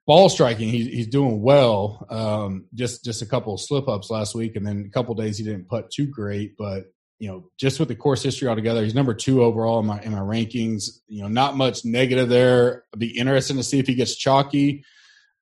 [0.06, 2.06] ball striking, he's he's doing well.
[2.08, 5.44] Um, just just a couple slip ups last week, and then a couple days he
[5.44, 6.56] didn't putt too great.
[6.56, 6.84] But
[7.18, 10.12] you know, just with the course history altogether, he's number two overall in my in
[10.12, 11.00] my rankings.
[11.08, 12.84] You know, not much negative there.
[12.92, 14.84] I'd be interested to see if he gets chalky.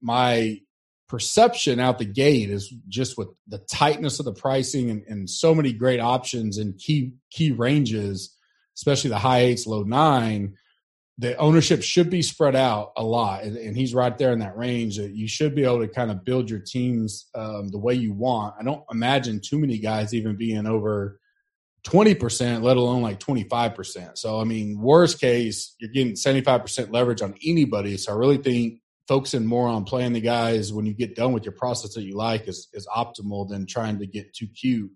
[0.00, 0.60] My
[1.08, 5.54] perception out the gate is just with the tightness of the pricing and, and so
[5.54, 8.36] many great options and key key ranges,
[8.76, 10.54] especially the high eights, low nine
[11.18, 14.56] the ownership should be spread out a lot, and, and, he's right there in that
[14.56, 14.96] range.
[14.96, 18.12] That you should be able to kind of build your teams um, the way you
[18.12, 18.56] want.
[18.58, 21.20] I don't imagine too many guys even being over
[21.84, 24.18] twenty percent, let alone like twenty five percent.
[24.18, 27.96] So, I mean, worst case, you're getting seventy five percent leverage on anybody.
[27.96, 31.44] So, I really think focusing more on playing the guys when you get done with
[31.44, 34.90] your process that you like is is optimal than trying to get too cute.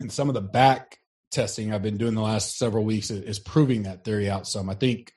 [0.00, 0.98] And some of the back
[1.30, 4.70] testing I've been doing the last several weeks is proving that theory out some.
[4.70, 5.12] I think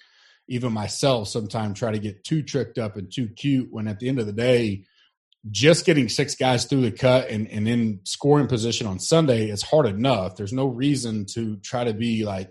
[0.47, 4.09] even myself sometimes try to get too tricked up and too cute when at the
[4.09, 4.85] end of the day,
[5.49, 9.63] just getting six guys through the cut and, and in scoring position on Sunday is
[9.63, 10.35] hard enough.
[10.35, 12.49] There's no reason to try to be like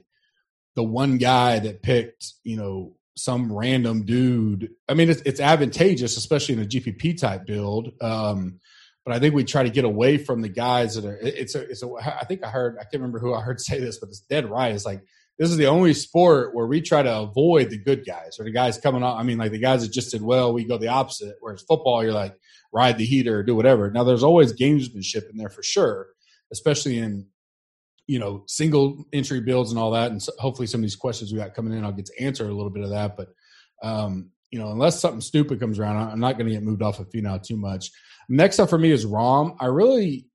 [0.77, 4.71] the one guy that picked, you know, some random dude.
[4.89, 7.93] I mean, it's, it's advantageous, especially in a GPP type build.
[8.01, 8.61] Um,
[9.05, 11.17] but I think we try to get away from the guys that are.
[11.17, 11.63] It's a.
[11.63, 11.91] It's a.
[12.01, 12.77] I think I heard.
[12.79, 14.75] I can't remember who I heard say this, but it's dead right.
[14.75, 15.03] It's like
[15.39, 18.51] this is the only sport where we try to avoid the good guys or the
[18.51, 19.19] guys coming on.
[19.19, 21.37] I mean, like the guys that just did well, we go the opposite.
[21.41, 22.37] Whereas football, you're like
[22.73, 23.91] ride the heater or do whatever.
[23.91, 26.09] Now there's always gamesmanship in there for sure,
[26.53, 27.27] especially in
[28.11, 30.11] you know single entry builds and all that.
[30.11, 32.49] And so hopefully some of these questions we got coming in, I'll get to answer
[32.49, 33.17] a little bit of that.
[33.17, 33.29] But
[33.85, 36.99] um, you know, unless something stupid comes around, I'm not going to get moved off
[36.99, 37.93] of Finau too much.
[38.29, 40.27] Next up for me is Rahm I really,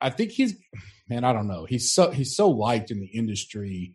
[0.00, 0.56] I think he's
[1.06, 1.22] man.
[1.22, 1.66] I don't know.
[1.66, 3.94] He's so he's so liked in the industry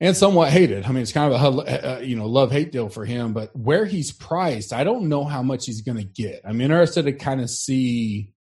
[0.00, 0.86] and somewhat hated.
[0.86, 3.32] I mean, it's kind of a, a you know love hate deal for him.
[3.32, 6.40] But where he's priced, I don't know how much he's going to get.
[6.44, 8.32] I'm interested to kind of see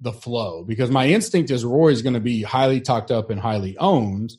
[0.00, 3.76] the flow because my instinct is Rory's going to be highly talked up and highly
[3.78, 4.32] owned.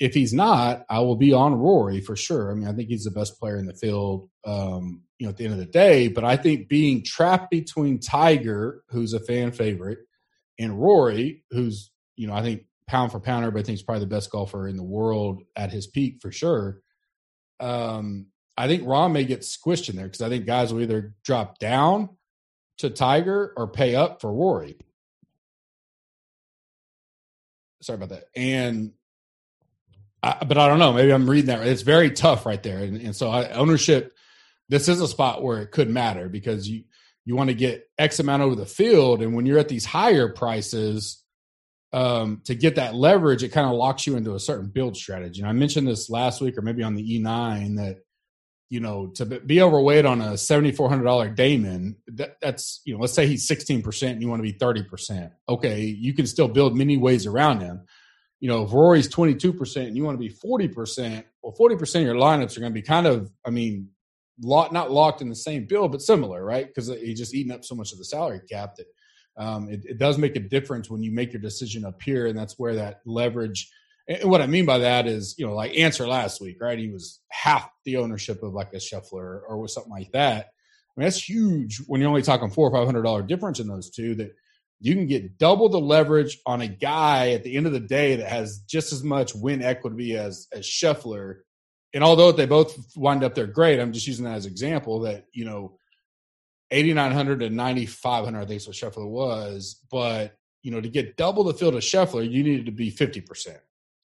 [0.00, 2.50] If he's not, I will be on Rory for sure.
[2.50, 4.28] I mean, I think he's the best player in the field.
[4.44, 8.00] Um, you know, at the end of the day, but I think being trapped between
[8.00, 10.00] Tiger, who's a fan favorite,
[10.58, 14.30] and Rory, who's you know I think pound for pound, everybody thinks probably the best
[14.30, 16.80] golfer in the world at his peak for sure.
[17.60, 21.14] Um, I think Rahm may get squished in there because I think guys will either
[21.24, 22.10] drop down
[22.78, 24.76] to Tiger or pay up for Rory.
[27.84, 28.24] Sorry about that.
[28.34, 28.92] And
[30.22, 30.92] I, but I don't know.
[30.92, 31.66] Maybe I'm reading that.
[31.66, 32.78] It's very tough right there.
[32.78, 34.12] And, and so I, ownership.
[34.70, 36.84] This is a spot where it could matter because you
[37.26, 40.28] you want to get X amount over the field, and when you're at these higher
[40.28, 41.22] prices,
[41.94, 45.40] um, to get that leverage, it kind of locks you into a certain build strategy.
[45.40, 47.98] And I mentioned this last week or maybe on the E9 that,
[48.70, 53.26] you know, to be overweight on a $7,400 Damon, that, that's, you know, let's say
[53.26, 55.30] he's 16% and you want to be 30%.
[55.48, 57.82] Okay, you can still build many ways around him.
[58.40, 62.14] You know, if Rory's 22% and you want to be 40%, well, 40% of your
[62.14, 63.88] lineups are going to be kind of, I mean,
[64.42, 66.66] lot, not locked in the same build, but similar, right?
[66.66, 68.86] Because he's just eating up so much of the salary cap that–
[69.36, 72.38] um, it, it, does make a difference when you make your decision up here, and
[72.38, 73.70] that's where that leverage.
[74.06, 76.78] And what I mean by that is, you know, like Ancer last week, right?
[76.78, 80.46] He was half the ownership of like a Scheffler or was something like that.
[80.46, 83.66] I mean, that's huge when you're only talking four or five hundred dollar difference in
[83.66, 84.14] those two.
[84.14, 84.34] That
[84.80, 88.16] you can get double the leverage on a guy at the end of the day
[88.16, 91.38] that has just as much win equity as as Scheffler.
[91.94, 95.26] And although they both wind up there great, I'm just using that as example that
[95.32, 95.78] you know
[96.70, 99.80] 8,900 to 9,500, I think is what Scheffler was.
[99.90, 103.56] But, you know, to get double the field of Scheffler, you needed to be 50%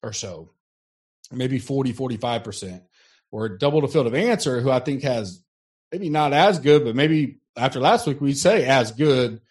[0.03, 0.51] or so,
[1.31, 2.81] maybe 40, 45%,
[3.31, 5.43] or double the field of Ancer, who I think has
[5.91, 9.41] maybe not as good, but maybe after last week, we say as good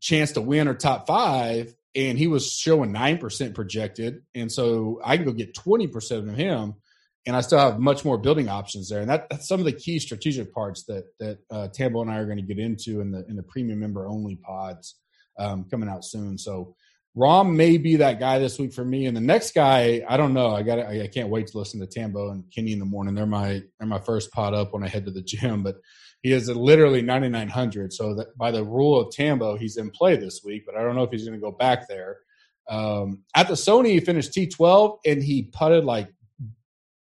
[0.00, 1.74] chance to win or top five.
[1.94, 4.22] And he was showing 9% projected.
[4.34, 6.76] And so I can go get 20% of him
[7.26, 9.00] and I still have much more building options there.
[9.00, 12.18] And that, that's some of the key strategic parts that that uh, Tambo and I
[12.18, 14.96] are going to get into in the in the premium member only pods
[15.38, 16.36] um, coming out soon.
[16.36, 16.74] So
[17.16, 20.32] Rahm may be that guy this week for me, and the next guy I don't
[20.32, 20.54] know.
[20.54, 23.14] I got I, can't wait to listen to Tambo and Kenny in the morning.
[23.14, 25.76] They're my they're my first pot up when I head to the gym, but.
[26.24, 27.92] He is literally 9,900.
[27.92, 30.94] So that by the rule of Tambo, he's in play this week, but I don't
[30.94, 32.18] know if he's going to go back there.
[32.68, 36.08] Um, at the Sony, he finished T12 and he putted like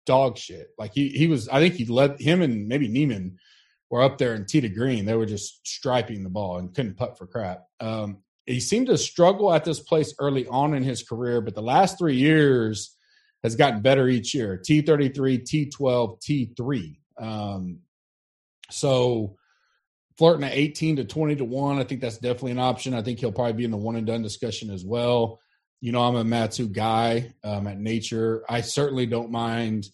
[0.05, 0.69] dog shit.
[0.77, 3.37] Like he he was, I think he led him and maybe Niemann
[3.89, 5.05] were up there in tee to green.
[5.05, 7.65] They were just striping the ball and couldn't putt for crap.
[7.79, 11.61] Um, he seemed to struggle at this place early on in his career, but the
[11.61, 12.95] last three years
[13.43, 14.57] has gotten better each year.
[14.57, 16.99] T thirty three, T twelve, T three.
[17.17, 17.79] Um,
[18.69, 19.35] so
[20.17, 23.19] flirting at 18 to 20 to 1 i think that's definitely an option i think
[23.19, 25.39] he'll probably be in the one and done discussion as well
[25.81, 28.43] you know, I'm a Matsu guy um, at nature.
[28.47, 29.87] I certainly don't mind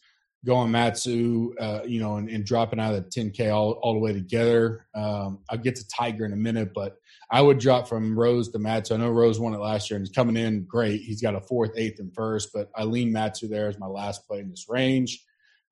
[0.46, 4.00] going Matsu, uh, you know, and, and, dropping out of the 10K all, all the
[4.00, 4.86] way together.
[4.96, 6.98] Um, I'll get to Tiger in a minute, but
[7.32, 8.94] I would drop from Rose to Matsu.
[8.94, 11.02] I know Rose won it last year and he's coming in great.
[11.02, 14.28] He's got a fourth, eighth, and first, but I lean Matsu there as my last
[14.28, 15.24] play in this range.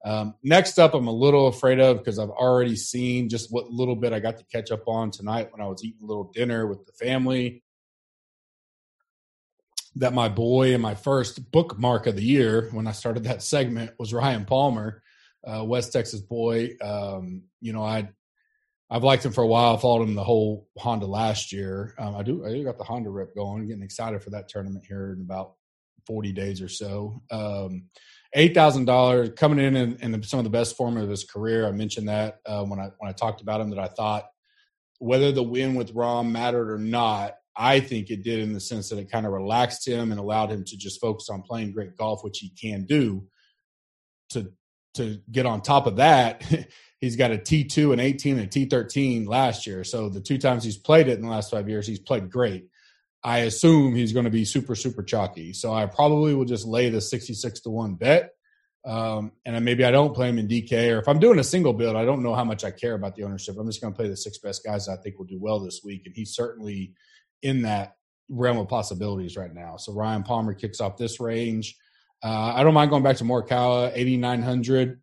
[0.04, 3.96] Um, next up, I'm a little afraid of because I've already seen just what little
[3.96, 6.68] bit I got to catch up on tonight when I was eating a little dinner
[6.68, 7.64] with the family
[9.98, 13.92] that my boy and my first bookmark of the year when I started that segment
[13.98, 15.02] was Ryan Palmer,
[15.46, 16.72] uh, West Texas boy.
[16.82, 18.10] Um, you know, I
[18.90, 19.78] I've liked him for a while.
[19.78, 21.96] Followed him the whole Honda last year.
[21.98, 23.68] Um, I do I do got the Honda rip going.
[23.68, 25.54] Getting excited for that tournament here in about
[26.06, 27.22] forty days or so.
[27.32, 27.90] Um,
[28.38, 31.66] Eight thousand dollars coming in, in in, some of the best form of his career.
[31.66, 34.26] I mentioned that uh, when I when I talked about him that I thought
[35.00, 38.90] whether the win with Rahm mattered or not, I think it did in the sense
[38.90, 41.96] that it kind of relaxed him and allowed him to just focus on playing great
[41.96, 43.28] golf, which he can do.
[44.32, 44.52] To
[44.96, 46.44] to get on top of that,
[47.00, 49.84] he's got a T2 and 18 and T13 last year.
[49.84, 52.68] So the two times he's played it in the last five years, he's played great.
[53.24, 55.54] I assume he's going to be super, super chalky.
[55.54, 58.32] So I probably will just lay the 66 to 1 bet.
[58.86, 61.74] Um, and maybe I don't play him in DK, or if I'm doing a single
[61.74, 63.56] build, I don't know how much I care about the ownership.
[63.58, 65.82] I'm just going to play the six best guys I think will do well this
[65.84, 66.04] week.
[66.06, 66.94] And he's certainly
[67.42, 67.96] in that
[68.30, 69.78] realm of possibilities right now.
[69.78, 71.78] So Ryan Palmer kicks off this range.
[72.24, 75.00] Uh, I don't mind going back to Morikawa, 8,900.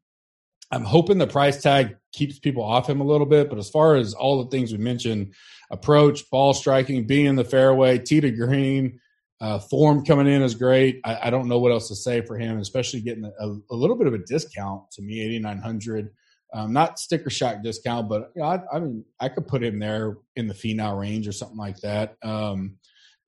[0.73, 3.49] I'm hoping the price tag keeps people off him a little bit.
[3.49, 5.35] But as far as all the things we mentioned,
[5.71, 8.99] approach, ball striking, being in the fairway, tee to green,
[9.41, 11.01] uh, form coming in is great.
[11.05, 13.97] I, I, don't know what else to say for him, especially getting a, a little
[13.97, 16.11] bit of a discount to me, 8,900.
[16.55, 19.79] Um, not sticker shock discount, but you know, I, I, mean, I could put him
[19.79, 22.17] there in the Finau range or something like that.
[22.23, 22.77] Um,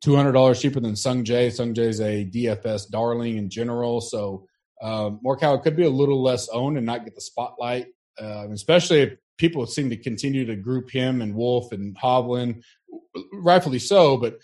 [0.05, 1.51] $200 cheaper than Sung Jae.
[1.51, 4.03] Sung Jae is a DFS darling in general.
[4.03, 4.47] So
[4.83, 7.87] um, Morikawa could be a little less owned and not get the spotlight,
[8.21, 12.63] uh, especially if people seem to continue to group him and Wolff and Hovland,
[13.33, 14.19] rightfully so.
[14.19, 14.39] But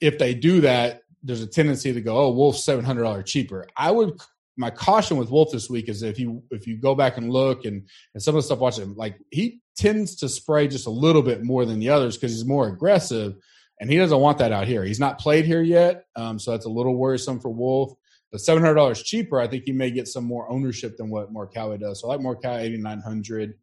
[0.00, 3.66] if they do that, there's a tendency to go, "Oh, Wolff's seven hundred dollars cheaper."
[3.76, 4.18] I would.
[4.60, 7.64] My caution with Wolff this week is if you if you go back and look
[7.64, 11.22] and and some of the stuff watching, like he tends to spray just a little
[11.22, 13.36] bit more than the others because he's more aggressive,
[13.80, 14.84] and he doesn't want that out here.
[14.84, 17.92] He's not played here yet, um, so that's a little worrisome for Wolff.
[18.30, 21.32] But seven hundred dollars cheaper, I think he may get some more ownership than what
[21.32, 22.02] Morikawa does.
[22.02, 23.54] So I like Morikawa eighty nine hundred.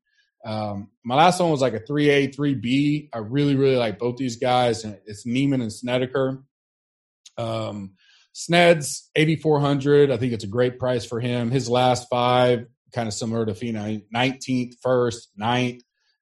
[0.44, 3.10] Um, my last one was like a 3A, 3B.
[3.12, 6.44] I really, really like both these guys, and it's Niemann and Snedeker.
[7.38, 7.96] Um,
[8.38, 10.12] Sned's 8,400.
[10.12, 11.50] I think it's a great price for him.
[11.50, 15.82] His last five, kind of similar to Finau, 19th, first, ninth.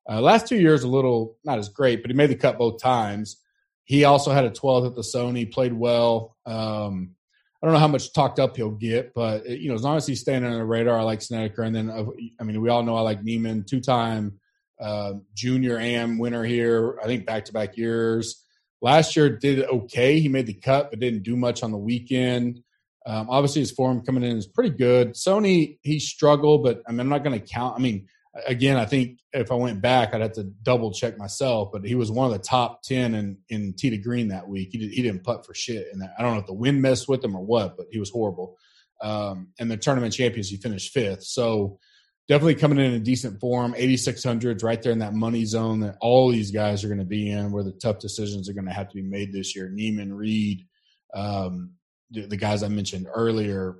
[0.10, 2.82] Uh, last two years, a little not as great, but he made the cut both
[2.82, 3.42] times.
[3.84, 6.38] He also had a 12th at the Sony, played well.
[6.46, 7.16] Um,
[7.62, 10.08] I don't know how much talked up he'll get, but you know, as long as
[10.08, 11.64] he's staying on the radar, I like Snedeker.
[11.64, 12.06] And then, uh,
[12.40, 14.40] I mean, we all know I like Niemann, two time
[14.80, 16.98] uh, junior AM winner here.
[17.04, 18.45] I think back to back years.
[18.82, 20.20] Last year did okay.
[20.20, 22.62] He made the cut, but didn't do much on the weekend.
[23.06, 25.14] Um, obviously, his form coming in is pretty good.
[25.14, 27.78] Sony, he struggled, but I mean, I'm not going to count.
[27.78, 28.08] I mean,
[28.48, 31.70] again, I think if I went back, I'd have to double check myself.
[31.72, 34.70] But he was one of the top ten in in tee to green that week.
[34.72, 37.08] He did, he didn't putt for shit, and I don't know if the wind messed
[37.08, 38.58] with him or what, but he was horrible.
[39.02, 41.24] Um, and the tournament champions, he finished fifth.
[41.24, 41.80] So
[42.28, 43.74] definitely coming in a decent form.
[43.74, 47.30] 8600s right there in that money zone that all these guys are going to be
[47.30, 49.70] in, where the tough decisions are going to have to be made this year.
[49.70, 50.66] Niemann, Reed,
[51.14, 51.72] um,
[52.12, 53.78] the, the, guys I mentioned earlier,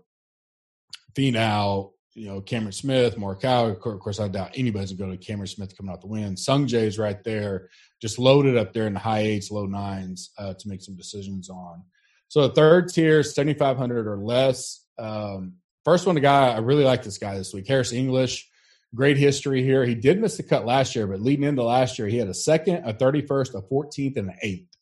[1.14, 3.72] Finau, you know, Cameron Smith, Morikawa.
[3.72, 6.38] Of course, I doubt anybody's going to go to Cameron Smith coming out the win.
[6.38, 7.70] Sung Jae's right there,
[8.02, 11.50] just loaded up there in the high eights, low nines uh, to make some decisions
[11.50, 11.84] on.
[12.28, 14.86] So the third tier, 7,500 or less.
[14.98, 15.56] Um,
[15.86, 17.68] first one, the guy, I really like this guy this week.
[17.68, 18.50] Harris English,
[18.94, 19.86] great history here.
[19.86, 22.34] He did miss the cut last year, but leading into last year, he had a
[22.34, 24.76] second, a 31st, a 14th, and an eighth.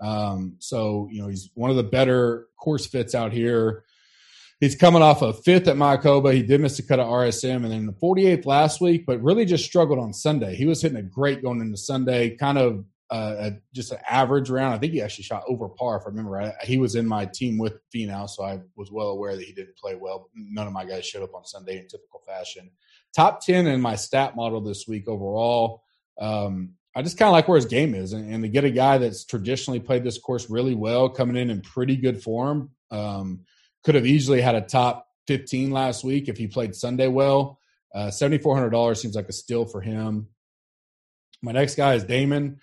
[0.00, 3.84] Um, so, you know, he's one of the better course fits out here.
[4.60, 6.34] He's coming off a fifth at Mayakoba.
[6.34, 9.44] He did miss the cut at RSM and then the 48th last week, but really
[9.44, 10.56] just struggled on Sunday.
[10.56, 14.74] He was hitting a great going into Sunday, kind of uh, just an average round.
[14.74, 16.52] I think he actually shot over par, if I remember right.
[16.62, 19.76] He was in my team with Finau, so I was well aware that he didn't
[19.76, 20.28] play well.
[20.34, 22.70] None of my guys showed up on Sunday in typical fashion.
[23.14, 25.82] Top 10 in my stat model this week overall.
[26.20, 28.12] Um, I just kind of like where his game is.
[28.12, 31.50] And, and, to get a guy that's traditionally played this course really well, coming in
[31.50, 33.40] in pretty good form, um,–
[33.84, 37.58] could have easily had a top 15 last week if he played Sunday well.
[37.94, 40.28] Uh, $7,400 seems like a steal for him.
[41.42, 42.56] My next guy is Dahmen.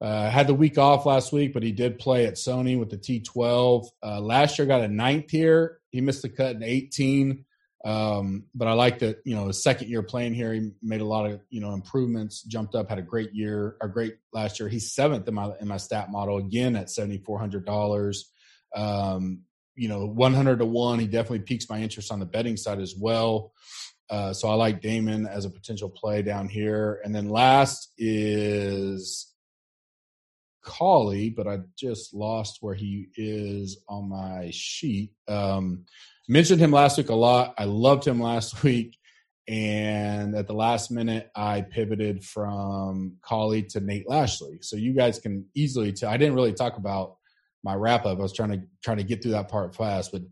[0.00, 2.98] Uh, had the week off last week, but he did play at Sony with the
[2.98, 3.86] T12.
[4.02, 5.78] Uh, last year got a ninth here.
[5.90, 7.44] He missed the cut in 18.
[7.84, 11.06] Um, but I like that, you know, his second year playing here, he made a
[11.06, 14.68] lot of, you know, improvements, jumped up, had a great year, a great last year.
[14.68, 18.18] He's seventh in my, in my stat model again at $7,400.
[18.74, 19.42] Um,
[19.76, 20.98] you know, 100 to 1.
[20.98, 23.52] He definitely piques my interest on the betting side as well.
[24.10, 27.00] Uh, so I like Dahmen as a potential play down here.
[27.04, 29.32] And then last is
[30.66, 35.12] Cauley, but I just lost where he is on my sheet.
[35.28, 35.86] Um,
[36.28, 37.54] mentioned him last week a lot.
[37.56, 38.98] I loved him last week.
[39.48, 44.58] And at the last minute, I pivoted from Cauley to Nate Lashley.
[44.60, 46.10] So you guys can easily tell.
[46.10, 47.16] I didn't really talk about
[47.62, 48.18] my wrap up.
[48.18, 50.22] I was trying to trying to get through that part fast, but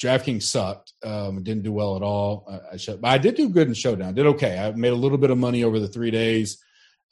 [0.00, 0.92] DraftKings sucked.
[1.04, 2.46] Um, didn't do well at all.
[2.48, 4.14] I, I shut, but I did do good in Showdown.
[4.14, 4.56] Did okay.
[4.56, 6.62] I made a little bit of money over the three days.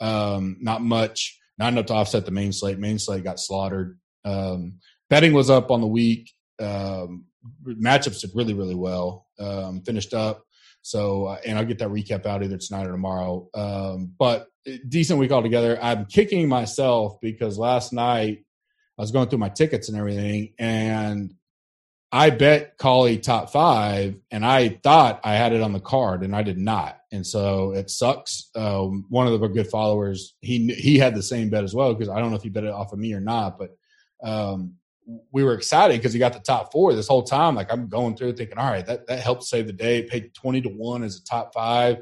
[0.01, 2.79] Um, not much, not enough to offset the main slate.
[2.79, 3.99] Main slate got slaughtered.
[4.25, 4.79] Um,
[5.11, 6.33] betting was up on the week.
[6.61, 7.25] Um,
[7.67, 9.27] matchups did really really well.
[9.39, 10.45] Um, finished up.
[10.83, 13.49] So, uh, and I'll get that recap out either tonight or tomorrow.
[13.55, 14.49] Um, but
[14.89, 15.79] decent week altogether.
[15.83, 18.45] I'm kicking myself because last night
[18.99, 21.35] I was going through my tickets and everything, and
[22.11, 26.35] I bet Cauley top five, and I thought I had it on the card, and
[26.35, 28.51] I did not, and so it sucks.
[28.55, 32.09] Um, one of the good followers, he he had the same bet as well because
[32.09, 33.71] I don't know if he bet it off of me or not, but
[34.23, 34.75] um,
[35.33, 37.55] we were excited because he got the top four this whole time.
[37.55, 40.03] Like I'm going through thinking, all right, that that helped save the day.
[40.03, 41.99] paid twenty to one as a top five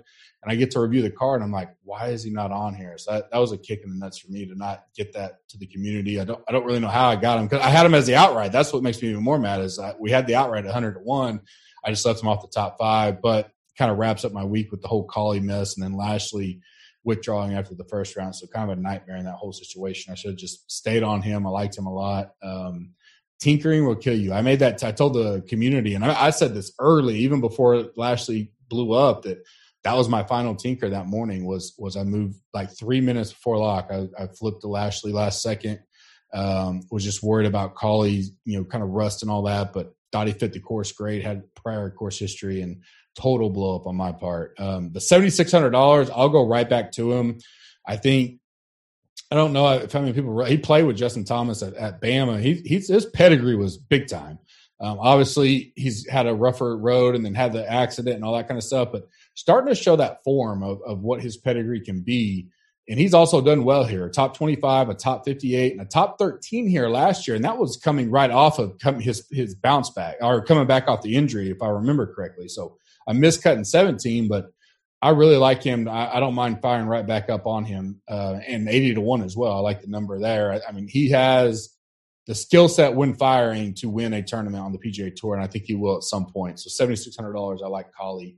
[0.46, 2.72] and I get to review the card, and I'm like, why is he not on
[2.72, 2.96] here?
[2.98, 5.40] So that, that was a kick in the nuts for me to not get that
[5.48, 6.20] to the community.
[6.20, 8.06] I don't I don't really know how I got him because I had him as
[8.06, 8.52] the outright.
[8.52, 11.40] That's what makes me even more mad is we had the outright 100 to one.
[11.84, 14.70] I just left him off the top five, but kind of wraps up my week
[14.70, 16.60] with the whole Cauley mess, and then Lashley
[17.04, 18.34] withdrawing after the first round.
[18.34, 20.12] So kind of a nightmare in that whole situation.
[20.12, 21.46] I should have just stayed on him.
[21.46, 22.32] I liked him a lot.
[22.42, 22.94] Um,
[23.40, 24.32] tinkering will kill you.
[24.32, 24.82] I made that.
[24.82, 29.22] I told the community, and I, I said this early, even before Lashley blew up,
[29.22, 29.38] that
[29.84, 33.58] that was my final tinker that morning was was I moved like three minutes before
[33.58, 33.88] lock.
[33.90, 35.80] I, I flipped to Lashley last second.
[36.34, 39.94] Um, was just worried about Cauley, you know, kind of rust and all that, but
[40.12, 42.82] thought he fit the course great, had prior course history and
[43.18, 44.54] total blow up on my part.
[44.58, 47.38] Um, the seventy six hundred dollars, I'll go right back to him.
[47.86, 48.40] I think
[49.30, 52.40] I don't know if how many people he played with Justin Thomas at, at Bama.
[52.40, 54.38] He, he's his pedigree was big time.
[54.78, 58.46] Um, obviously, he's had a rougher road and then had the accident and all that
[58.46, 62.02] kind of stuff, but starting to show that form of, of what his pedigree can
[62.02, 62.48] be.
[62.88, 66.18] And he's also done well here, a top 25, a top 58, and a top
[66.18, 67.34] 13 here last year.
[67.34, 71.02] And that was coming right off of his, his bounce back or coming back off
[71.02, 72.48] the injury, if I remember correctly.
[72.48, 72.76] So
[73.08, 74.52] I missed cutting 17, but
[75.02, 75.88] I really like him.
[75.88, 79.22] I, I don't mind firing right back up on him uh, and 80 to 1
[79.22, 79.52] as well.
[79.52, 80.52] I like the number there.
[80.52, 81.76] I, I mean, he has
[82.26, 85.46] the skill set when firing to win a tournament on the PGA Tour, and I
[85.46, 86.60] think he will at some point.
[86.60, 87.62] So seventy six hundred dollars.
[87.64, 88.36] I like Cauley.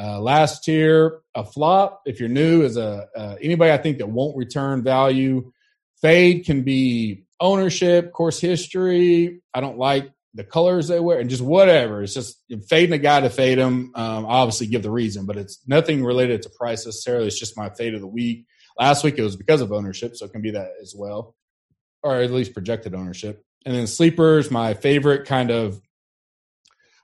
[0.00, 2.02] Uh, last tier, a flop.
[2.06, 5.52] If you're new, is a uh, anybody I think that won't return value.
[6.00, 9.40] Fade can be ownership, course history.
[9.52, 12.02] I don't like the colors they wear, and just whatever.
[12.02, 13.92] It's just fading a guy to fade him.
[13.94, 17.26] Um, obviously, give the reason, but it's nothing related to price necessarily.
[17.26, 18.46] It's just my fade of the week.
[18.78, 21.34] Last week it was because of ownership, so it can be that as well
[22.02, 23.44] or at least projected ownership.
[23.64, 25.80] And then sleepers, my favorite kind of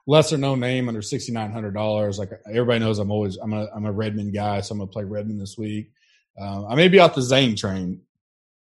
[0.07, 2.19] lesser known name under sixty nine hundred dollars.
[2.19, 5.03] Like everybody knows, I'm always I'm a I'm a Redman guy, so I'm gonna play
[5.03, 5.91] Redman this week.
[6.39, 8.01] Uh, I may be off the Zane train.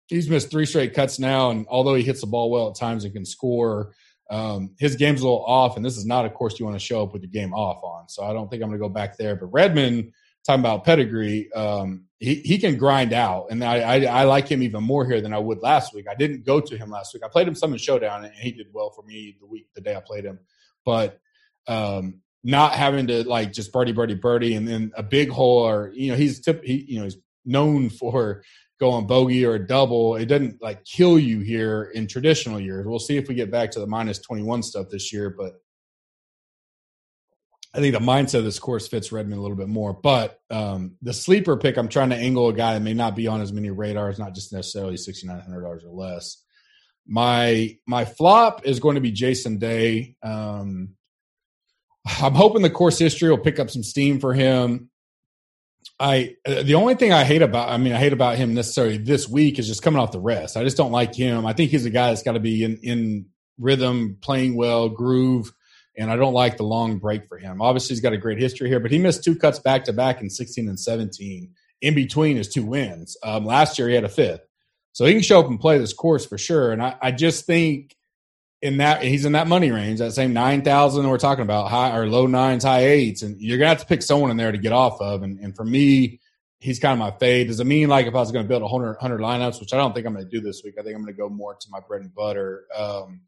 [0.07, 3.05] He's missed three straight cuts now, and although he hits the ball well at times
[3.05, 3.93] and can score,
[4.31, 5.75] um, his game's a little off.
[5.75, 7.83] And this is not a course you want to show up with your game off
[7.83, 8.09] on.
[8.09, 9.35] So I don't think I'm going to go back there.
[9.35, 10.11] But Redman,
[10.43, 14.63] talking about pedigree, um, he, he can grind out, and I, I, I like him
[14.63, 16.07] even more here than I would last week.
[16.09, 17.23] I didn't go to him last week.
[17.23, 19.81] I played him some in Showdown, and he did well for me the week the
[19.81, 20.39] day I played him.
[20.85, 21.19] But
[21.69, 25.91] um, not having to like just birdie birdie birdie, and then a big hole, or
[25.93, 28.43] you know he's tip, he you know he's known for
[28.79, 30.15] going bogey or a double.
[30.15, 32.85] It doesn't like kill you here in traditional years.
[32.87, 35.53] We'll see if we get back to the minus twenty one stuff this year, but
[37.73, 39.93] I think the mindset of this course fits Redman a little bit more.
[39.93, 43.27] But um, the sleeper pick, I'm trying to angle a guy that may not be
[43.27, 46.43] on as many radars, not just necessarily sixty nine hundred dollars or less.
[47.05, 50.15] My my flop is going to be Jason Day.
[50.23, 50.95] Um,
[52.21, 54.89] I'm hoping the course history will pick up some steam for him.
[55.99, 58.97] I uh, the only thing I hate about I mean I hate about him necessarily
[58.97, 60.57] this week is just coming off the rest.
[60.57, 61.45] I just don't like him.
[61.45, 63.25] I think he's a guy that's got to be in in
[63.57, 65.53] rhythm, playing well, groove
[65.99, 67.61] and I don't like the long break for him.
[67.61, 70.21] Obviously, he's got a great history here, but he missed two cuts back to back
[70.21, 71.51] in 16 and 17.
[71.81, 73.15] In between his two wins.
[73.23, 74.41] Um, last year, he had a fifth.
[74.93, 76.71] So he can show up and play this course for sure.
[76.71, 77.95] And I, I just think
[78.61, 82.07] in that he's in that money range, that same 9,000 we're talking about, high or
[82.07, 83.21] low nines, high eights.
[83.21, 85.23] And you're to have to pick someone in there to get off of.
[85.23, 86.19] And, and for me,
[86.59, 87.47] he's kind of my fade.
[87.47, 89.77] Does it mean like if I was going to build a 100 lineups, which I
[89.77, 91.55] don't think I'm going to do this week, I think I'm going to go more
[91.55, 92.65] to my bread and butter.
[92.75, 93.21] Um,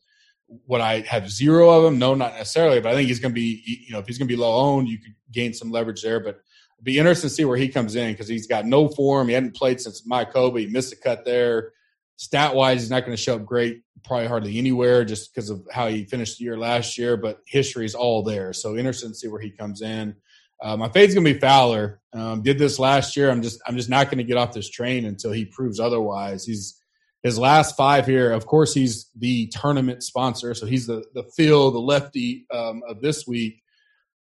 [0.68, 1.98] would I have zero of him?
[1.98, 2.82] No, not necessarily.
[2.82, 4.54] But I think he's going to be, you know, if he's going to be low
[4.54, 6.20] owned, you could gain some leverage there.
[6.20, 6.42] But
[6.84, 9.28] be interesting to see where he comes in because he's got no form.
[9.28, 10.60] He hadn't played since Mayakoba.
[10.60, 11.74] He missed a cut there.
[12.18, 15.66] Stat wise, he's not going to show up great, probably hardly anywhere, just because of
[15.72, 17.18] how he finished the year last year.
[17.18, 18.54] But history is all there.
[18.54, 20.16] So interesting to see where he comes in.
[20.62, 22.00] Uh, my going to be Fowler.
[22.14, 23.32] Um, did this last year.
[23.32, 26.46] I'm just I'm just not going to get off this train until he proves otherwise.
[26.46, 26.82] He's
[27.24, 31.72] his last five here, of course, he's the tournament sponsor, so he's the the Phil,
[31.72, 33.62] the lefty um, of this week.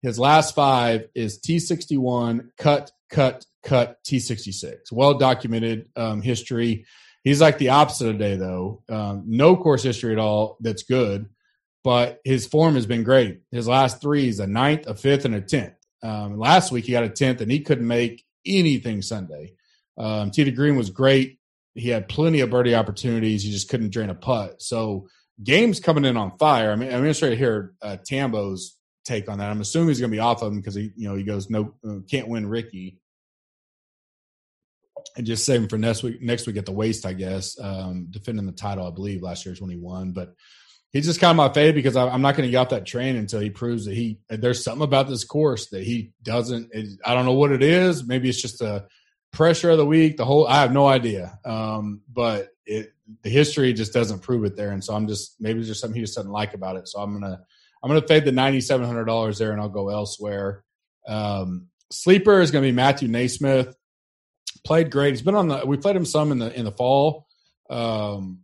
[0.02, 4.92] His last five is T61, cut, cut, cut, T66.
[4.92, 6.86] Well documented um, history.
[7.26, 8.82] He's like the opposite of day, though.
[8.88, 10.56] Um, no course history at all.
[10.60, 11.28] That's good,
[11.84, 13.40] but his form has been great.
[13.50, 15.74] His last three is a ninth, a fifth, and a tenth.
[16.02, 19.54] Um, last week he got a tenth, and he couldn't make anything Sunday.
[19.98, 21.38] Um, to Green was great
[21.76, 23.44] he had plenty of birdie opportunities.
[23.44, 24.62] He just couldn't drain a putt.
[24.62, 25.08] So
[25.42, 26.72] game's coming in on fire.
[26.72, 29.50] I mean, I'm interested to hear uh, Tambo's take on that.
[29.50, 31.50] I'm assuming he's going to be off of him because he, you know, he goes
[31.50, 32.98] no, uh, can't win Rickie,
[35.16, 36.20] and just saving for next week.
[36.20, 38.86] Next week at the Waste, I guess, um, defending the title.
[38.86, 40.34] I believe last year's when he won, but
[40.92, 42.86] he's just kind of my fave because I, am not going to get off that
[42.86, 46.70] train until he proves that he there's something about this course that he doesn't.
[47.04, 48.06] I don't know what it is.
[48.06, 48.86] Maybe it's just a
[49.32, 50.16] pressure of the week.
[50.16, 52.92] The whole I have no idea, um, but it
[53.22, 54.72] the history just doesn't prove it there.
[54.72, 56.88] And so I'm just maybe there's something he just doesn't like about it.
[56.88, 57.40] So I'm gonna
[57.82, 60.64] I'm gonna fade the ninety seven hundred dollars there, and I'll go elsewhere.
[61.06, 63.74] Um, sleeper is gonna be Matthew NeSmith.
[64.64, 65.10] Played great.
[65.10, 65.64] He's been on the.
[65.64, 67.26] We played him some in the in the fall.
[67.70, 68.40] Um,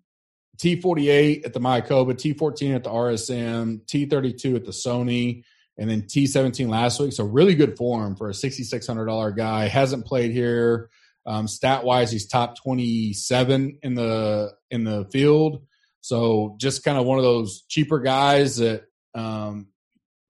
[0.59, 5.43] T48 at the Mayakoba, T14 at the RSM, T32 at the Sony,
[5.77, 7.13] and then T17 last week.
[7.13, 9.67] So really good form for a $6,600 guy.
[9.67, 10.91] Hasn't played here.
[11.27, 15.65] Um, stat wise, he's top 27 in the in the field.
[16.01, 18.85] So just kind of one of those cheaper guys that
[19.15, 19.69] um,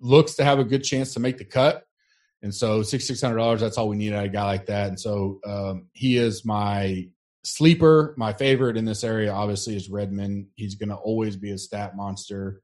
[0.01, 1.85] looks to have a good chance to make the cut.
[2.43, 4.88] And so six six hundred dollars, that's all we need of a guy like that.
[4.88, 7.09] And so um, he is my
[7.45, 8.14] sleeper.
[8.16, 10.49] My favorite in this area, obviously, is Redman.
[10.55, 12.61] He's going to always be a stat monster.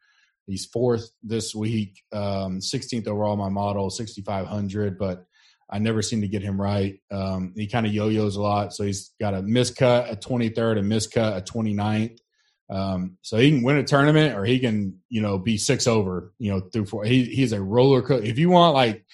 [0.47, 5.27] He's fourth this week, um, 16th overall my model, 6,500, but
[5.71, 6.99] I never seem to get him right.
[7.11, 10.83] Um, he kind of yo-yos a lot, so he's got a miscut, a 23rd, a
[10.83, 12.19] miscut, a 29th.
[12.71, 16.33] Um, so he can win a tournament, or he can, you know, be six over,
[16.39, 17.05] you know, through four.
[17.05, 18.27] He, he's a roller coaster.
[18.27, 19.05] If you want like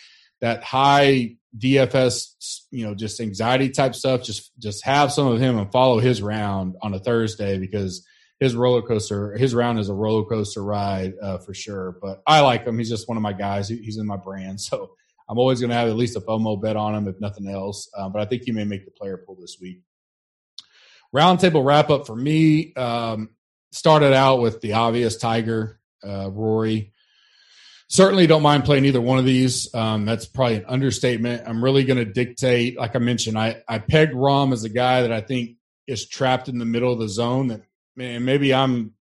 [0.44, 5.56] that high DFS, you know, just anxiety type stuff, just just have some of him
[5.56, 8.06] and follow his round on a Thursday because
[8.40, 11.96] his roller coaster, his round is a roller coaster ride uh, for sure.
[12.02, 12.76] But I like him.
[12.76, 13.70] He's just one of my guys.
[13.70, 14.90] he's in my brand, so
[15.30, 17.90] I'm always going to have at least a FOMO bet on him, if nothing else.
[17.96, 19.80] Um, but I think he may make the player pool this week.
[21.16, 22.74] Roundtable wrap up for me.
[22.74, 23.30] Um,
[23.72, 26.92] started out with the obvious Tiger, uh, Rory.
[27.94, 29.72] Certainly don't mind playing either one of these.
[29.72, 31.44] Um, that's probably an understatement.
[31.46, 35.02] I'm really going to dictate, like I mentioned, I, I pegged Rahm as a guy
[35.02, 37.62] that I think is trapped in the middle of the zone that
[37.94, 38.94] man, maybe I'm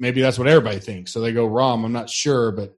[0.00, 1.12] maybe that's what everybody thinks.
[1.12, 1.84] So they go Rahm.
[1.84, 2.74] I'm not sure, but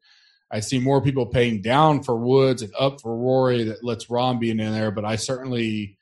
[0.50, 4.38] I see more people paying down for Woods and up for Rory that lets Rahm
[4.38, 4.90] be in there.
[4.90, 5.96] But I certainly,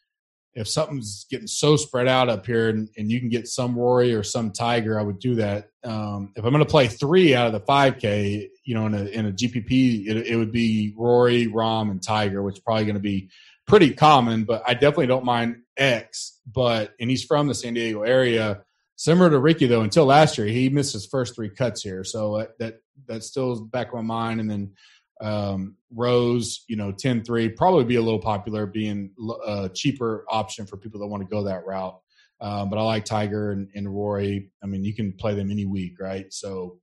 [0.54, 4.14] if something's getting so spread out up here and, and you can get some Rory
[4.14, 5.70] or some Tiger, I would do that.
[5.82, 9.04] Um, if I'm going to play three out of the 5K, you know, in a,
[9.04, 12.94] in a GPP, it, it would be Rory, Rahm, and Tiger, which is probably going
[12.94, 13.30] to be
[13.66, 14.44] pretty common.
[14.44, 16.38] But I definitely don't mind X.
[16.46, 18.62] But and he's from the San Diego area
[19.02, 22.36] Similar to Rickie though, until last year he missed his first three cuts here, so
[22.36, 24.38] uh, that that still is back of my mind.
[24.38, 24.74] And then
[25.22, 29.10] um, Rose, you know, 10-3, probably be a little popular, being
[29.46, 31.98] a cheaper option for people that want to go that route.
[32.40, 34.50] Um, but I like Tiger and, and Rory.
[34.62, 36.32] I mean, you can play them any week, right?
[36.32, 36.80] So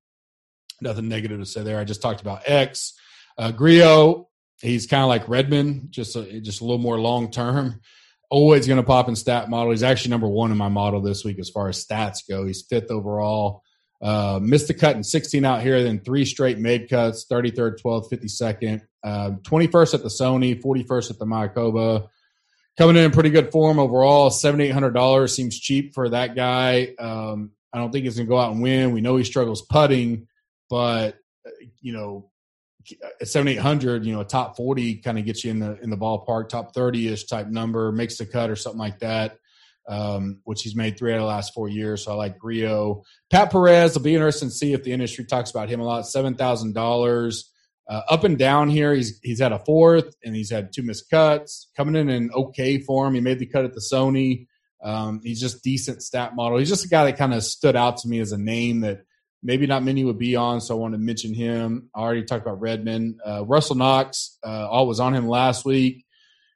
[0.81, 1.79] nothing negative to say there.
[1.79, 2.93] I just talked about X.
[3.37, 4.29] Uh, Grillo,
[4.61, 7.81] he's kind of like Redman, just a, just a little more long term
[8.29, 9.71] always going to pop in stat model.
[9.71, 12.45] He's actually number one in my model this week as far as stats go.
[12.45, 13.63] He's fifth overall.
[14.01, 18.09] Uh, missed the cut in 16 out here, then three straight made cuts 33rd, 12th,
[18.09, 22.07] 52nd, uh, 21st at the Sony, 41st at the Mayakoba.
[22.77, 24.29] Coming in in pretty good form overall.
[24.29, 26.95] $7,800 seems cheap for that guy.
[26.97, 28.93] Um, I don't think he's going to go out and win.
[28.93, 30.27] We know he struggles putting,
[30.69, 32.29] but, uh, you know,
[33.21, 35.97] at 7800 you know a top 40 kind of gets you in the in the
[35.97, 39.37] ballpark top 30ish type number makes the cut or something like that
[39.89, 43.03] um, which he's made three out of the last four years so i like Rio.
[43.29, 46.03] pat perez will be interesting to see if the industry talks about him a lot
[46.05, 47.43] $7000
[47.89, 51.09] uh, up and down here he's he's had a fourth and he's had two missed
[51.09, 54.47] cuts coming in in okay form he made the cut at the sony
[54.81, 57.97] um, he's just decent stat model he's just a guy that kind of stood out
[57.97, 59.01] to me as a name that
[59.41, 61.89] maybe not many would be on, so I want to mention him.
[61.95, 63.17] I already talked about Redman.
[63.25, 66.05] Uh, Russell Knox, uh, all was on him last week.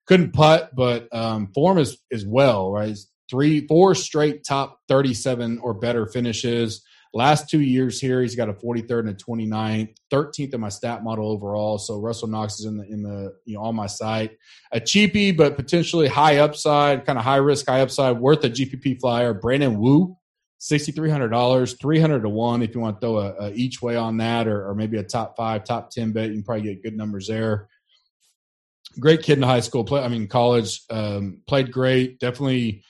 [0.06, 2.90] Couldn't putt, but um, form is is well, right?
[2.90, 6.84] He's three, four straight top 37 or better finishes.
[7.16, 11.04] Last two years here, he's got a 43rd and a 29th, 13th in my stat
[11.04, 11.80] model overall.
[11.80, 14.38] So Russell Knox is in the in the you know on my site.
[14.72, 19.00] A cheapie, but potentially high upside, kind of high risk, high upside, worth a GPP
[19.00, 19.34] flyer.
[19.34, 20.16] Brandon Wu
[20.62, 24.48] $6,300, 300 to 1 if you want to throw a, a each way on that
[24.48, 26.30] or, or, maybe a top five, top 10 bet.
[26.30, 27.68] You can probably get good numbers there.
[28.98, 32.18] Great kid in high school, play, I mean, college, um, played great.
[32.20, 32.86] Definitely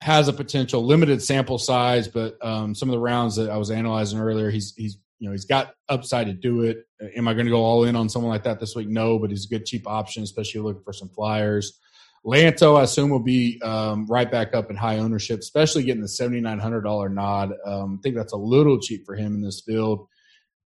[0.00, 3.70] has a potential limited sample size, but um, some of the rounds that I was
[3.70, 6.86] analyzing earlier, he's, he's, you know, he's got upside to do it.
[7.16, 8.88] Am I going to go all in on someone like that this week?
[8.88, 11.78] No, but he's a good cheap option, especially looking for some flyers.
[12.24, 16.08] Lanto, I assume, will be um, right back up in high ownership, especially getting the
[16.08, 17.52] $7,900 nod.
[17.66, 20.06] Um, I think that's a little cheap for him in this field.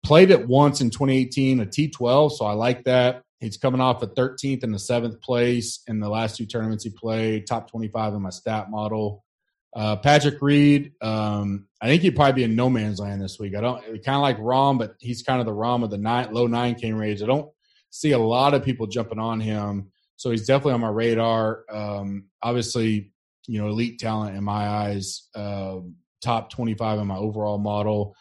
[0.04, 3.24] Played it once in 2018, a T12, so I like that.
[3.44, 6.90] He's coming off a 13th and the seventh place in the last two tournaments he
[6.90, 9.24] played, top 25 in my stat model.
[9.76, 13.56] Uh, Patrick Reed, um, I think he'd probably be in no man's land this week.
[13.56, 16.32] I don't kind of like Rahm, but he's kind of the Rahm of the nine,
[16.32, 17.24] low nine K range.
[17.24, 17.52] I don't
[17.90, 21.64] see a lot of people jumping on him, so he's definitely on my radar.
[21.72, 23.12] Um, obviously,
[23.48, 25.80] you know, elite talent in my eyes, uh,
[26.22, 28.16] top 25 in my overall model.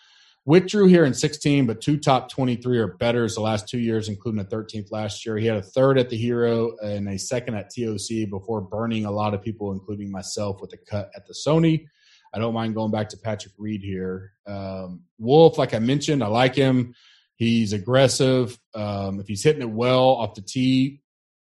[0.44, 4.40] Withdrew here in 16, but two top 23 or better the last two years, including
[4.40, 5.36] a 13th last year.
[5.36, 9.10] He had a third at the Hero and a second at TOC before burning a
[9.10, 11.86] lot of people, including myself, with a cut at the Sony.
[12.34, 14.32] I don't mind going back to Patrick Reed here.
[14.46, 16.94] Um, Wolff, like I mentioned, I like him.
[17.36, 18.58] He's aggressive.
[18.74, 21.02] Um, if he's hitting it well off the tee,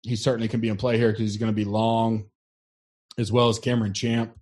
[0.03, 2.31] he certainly can be in play here because he's going to be long,
[3.17, 4.37] as well as Cameron Champ.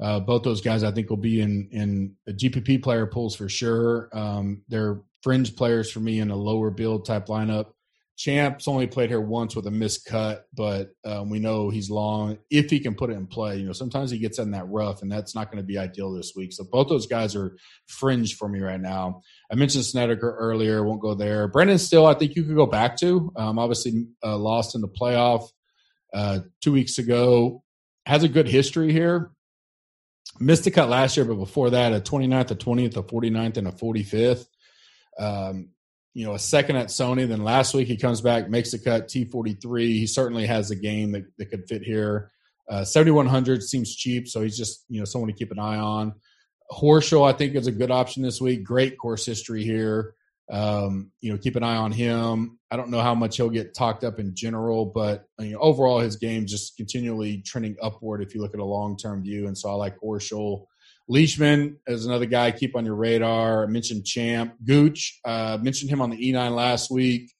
[0.00, 4.08] Uh, both those guys, I think, will be in in GPP player pools for sure.
[4.12, 7.66] Um, they're fringe players for me in a lower build type lineup.
[8.18, 12.38] Champ's only played here once with a missed cut, but um, we know he's long.
[12.50, 15.02] If he can put it in play, you know, sometimes he gets in that rough,
[15.02, 16.54] and that's not going to be ideal this week.
[16.54, 17.56] So both those guys are
[17.88, 19.20] fringe for me right now.
[19.52, 21.46] I mentioned Snedeker earlier, won't go there.
[21.46, 23.32] Brendan Steele, I think you could go back to.
[23.36, 25.48] Um, obviously, uh, lost in the playoff
[26.14, 27.62] uh, two weeks ago.
[28.06, 29.30] Has a good history here
[30.38, 33.68] missed a cut last year, but before that, a 29th, a 20th, a 49th, and
[33.68, 34.46] a 45th.
[35.18, 35.68] Um,
[36.14, 37.28] you know, a second at Sony.
[37.28, 39.80] Then last week he comes back, makes the cut T43.
[39.82, 42.32] He certainly has a game that, that could fit here.
[42.68, 46.14] Uh, 7100 seems cheap, so he's just you know someone to keep an eye on.
[46.70, 48.64] Horschel, I think, is a good option this week.
[48.64, 50.14] Great course history here.
[50.50, 52.58] Um, you know, keep an eye on him.
[52.70, 56.16] I don't know how much he'll get talked up in general, but know, overall his
[56.16, 59.46] game just continually trending upward if you look at a long term view.
[59.46, 60.66] And so I like Horschel.
[61.08, 63.64] Leishman is another guy keep on your radar.
[63.64, 64.54] I mentioned Champ.
[64.64, 67.32] Gooch, uh, mentioned him on the E9 last week.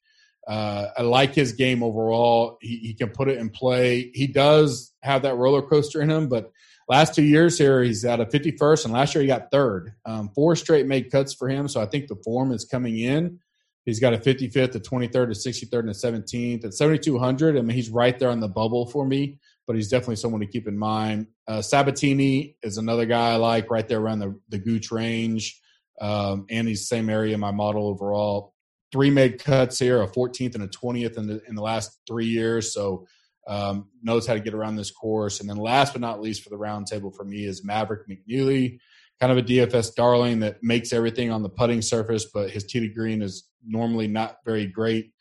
[0.46, 2.58] Uh, I like his game overall.
[2.60, 4.12] He, he can put it in play.
[4.14, 6.52] He does have that roller coaster in him, but
[6.88, 9.92] last two years here, he's out of 51st, and last year he got third.
[10.04, 13.40] Um, four straight made cuts for him, so I think the form is coming in.
[13.84, 16.64] He's got a 55th, a 23rd, a 63rd, and a 17th.
[16.64, 20.16] At 7,200, I mean, he's right there on the bubble for me, but he's definitely
[20.16, 21.28] someone to keep in mind.
[21.46, 25.60] Uh, Sabatini is another guy I like right there around the, the Gooch range,
[26.00, 28.54] um, and he's same area in my model overall.
[28.92, 32.26] Three made cuts here, a 14th and a 20th in the, in the last three
[32.26, 32.74] years.
[32.74, 33.06] So
[33.46, 35.40] um, knows how to get around this course.
[35.40, 38.78] And then last but not least for the roundtable for me is Maverick McNealy,
[39.20, 42.80] kind of a DFS darling that makes everything on the putting surface, but his tee
[42.80, 45.12] to green is normally not very great.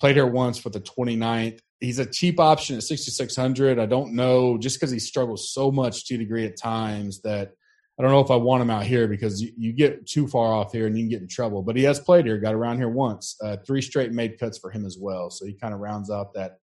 [0.00, 1.58] Played here once for the 29th.
[1.80, 3.78] He's a cheap option at 6,600.
[3.78, 7.52] I don't know, just because he struggles so much tee to green at times that
[7.98, 10.52] I don't know if I want him out here because you, you, get too far
[10.52, 11.62] off here and you can get in trouble.
[11.62, 13.36] But he has played here, got around here once.
[13.40, 15.30] Uh, three straight made cuts for him as well.
[15.30, 16.58] So he kind of rounds out that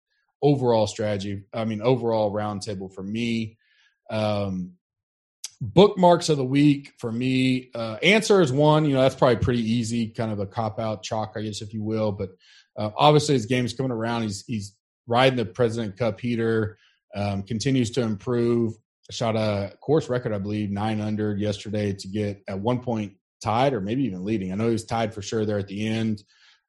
[0.42, 1.44] overall strategy.
[1.52, 3.58] I mean, overall roundtable for me.
[4.10, 4.74] Um,
[5.60, 7.70] bookmarks of the week for me.
[7.74, 8.84] Uh, Ancer is one.
[8.84, 11.74] You know, that's probably pretty easy, kind of a cop out chalk, I guess, if
[11.74, 12.12] you will.
[12.12, 12.30] But
[12.76, 14.22] uh, obviously, his game is coming around.
[14.22, 14.76] He's he's
[15.06, 16.78] riding the President Cup heater.
[17.14, 18.74] Um, continues to improve.
[19.10, 23.72] Shot a course record, I believe, nine under yesterday to get at one point tied
[23.72, 24.52] or maybe even leading.
[24.52, 26.22] I know he was tied for sure there at the end.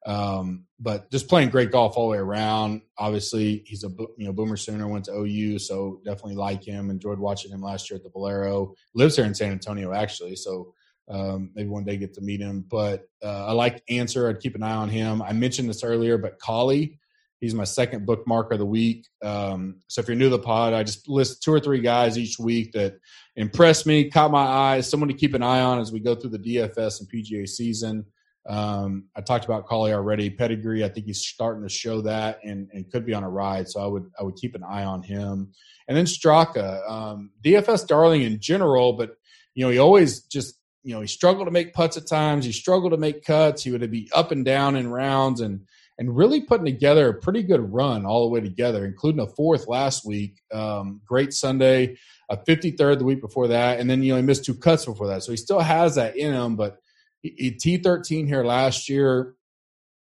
[0.06, 2.82] Um, but just playing great golf all the way around.
[2.96, 6.90] Obviously, he's a you know Boomer Sooner went to OU, so definitely like him.
[6.90, 8.74] Enjoyed watching him last year at the Valero.
[8.94, 10.72] Lives here in San Antonio actually, so
[11.10, 12.64] um, maybe one day get to meet him.
[12.68, 14.28] But uh, I like Ancer.
[14.28, 15.20] I'd keep an eye on him.
[15.20, 16.98] I mentioned this earlier, but Cauley,
[17.40, 19.06] he's my second bookmark of the week.
[19.22, 22.16] Um, so if you're new to the pod, I just list two or three guys
[22.16, 22.94] each week that
[23.36, 26.30] impressed me, caught my eye, someone to keep an eye on as we go through
[26.30, 28.06] the DFS and PGA season.
[28.48, 30.30] Um, I talked about Cauley already.
[30.30, 33.68] Pedigree, I think he's starting to show that and, and could be on a ride.
[33.68, 35.52] So I would I would keep an eye on him.
[35.88, 39.16] And then Straka, um, DFS darling in general, but
[39.54, 42.44] you know he always just you know he struggled to make putts at times.
[42.44, 43.62] He struggled to make cuts.
[43.62, 45.60] He would be up and down in rounds and
[45.98, 49.68] and really putting together a pretty good run all the way together, including a fourth
[49.68, 50.40] last week.
[50.50, 51.98] Um, great Sunday,
[52.30, 55.08] a 53rd the week before that, and then you know he missed two cuts before
[55.08, 55.22] that.
[55.22, 56.78] So he still has that in him, but
[57.24, 59.34] T13 here last year.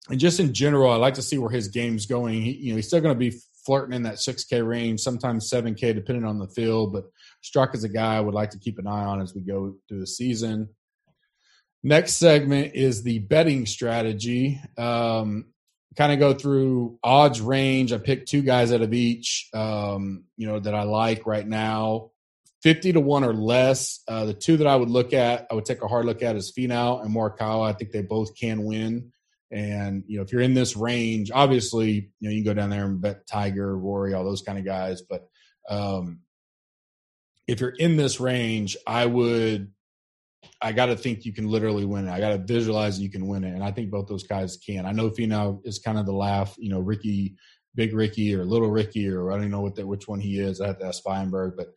[0.09, 2.43] And just in general, I like to see where his game's going.
[2.43, 5.95] He, you know, he's still going to be flirting in that 6K range, sometimes 7K,
[5.95, 6.93] depending on the field.
[6.93, 7.05] But
[7.45, 9.77] Straka is a guy I would like to keep an eye on as we go
[9.89, 10.69] through the season.
[11.83, 14.61] Next segment is the betting strategy.
[14.77, 15.47] Um,
[15.97, 17.93] kind of go through odds range.
[17.93, 22.10] I picked two guys out of each, um, you know, that I like right now.
[22.63, 24.01] 50 to 1 or less.
[24.07, 26.37] Uh, the two that I would look at, I would take a hard look at
[26.37, 27.69] is Finau and Morikawa.
[27.69, 29.13] I think they both can win.
[29.51, 32.71] And, you know, if you're in this range, obviously, you know, you can go down
[32.71, 35.03] there and bet Tiger, Rory, all those kind of guys.
[35.03, 35.29] But
[35.69, 36.21] um,
[37.49, 39.73] if you're in this range, I would
[40.63, 42.13] I got to think you can literally win it.
[42.13, 44.87] I got to visualize you can win it, and I think both those guys can.
[44.87, 47.37] I know Finau is kind of the laugh, you know, Ricky,
[47.75, 50.61] Big Ricky, or Little Ricky, or I don't know what that which one he is.
[50.61, 51.69] I have to ask Feinberg, but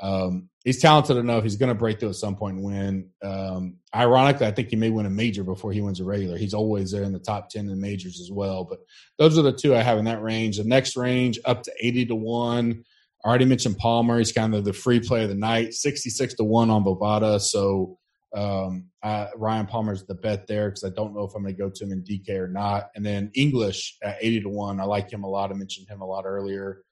[0.00, 1.42] um, he's talented enough.
[1.42, 3.10] He's going to break through at some point and win.
[3.22, 6.38] Um, ironically, I think he may win a major before he wins a regular.
[6.38, 8.64] He's always there in the top ten in majors as well.
[8.64, 8.78] But
[9.18, 10.56] those are the two I have in that range.
[10.56, 12.84] The next range up to eighty to one.
[13.22, 14.16] I already mentioned Palmer.
[14.16, 17.38] He's kind of the free play of the night, sixty-six to one on Bovada.
[17.38, 17.98] So
[18.32, 21.60] um, uh, Ryan Palmer's the bet there because I don't know if I'm going to
[21.60, 22.90] go to him in DK or not.
[22.94, 24.80] And then English at 80 to 1.
[24.80, 25.50] I like him a lot.
[25.50, 26.82] I mentioned him a lot earlier.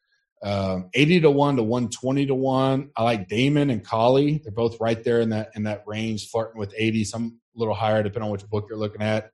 [0.42, 2.90] Um, 80 to 1 to 120 to 1.
[2.96, 4.40] I like Dahmen and Cauley.
[4.42, 7.74] They're both right there in that in that range, flirting with 80, some a little
[7.74, 9.30] higher depending on which book you're looking at.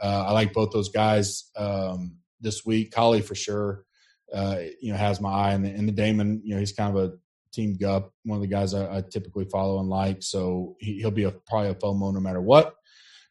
[0.00, 2.92] Uh, I like both those guys um, this week.
[2.92, 3.84] Cauley for sure.
[4.32, 6.94] Uh, you know, has my eye, and the, and the Dahmen, you know, he's kind
[6.94, 7.16] of a
[7.58, 10.22] Team Gup, one of the guys I, I typically follow and like.
[10.22, 12.74] So he, will be a, probably a FOMO no matter what.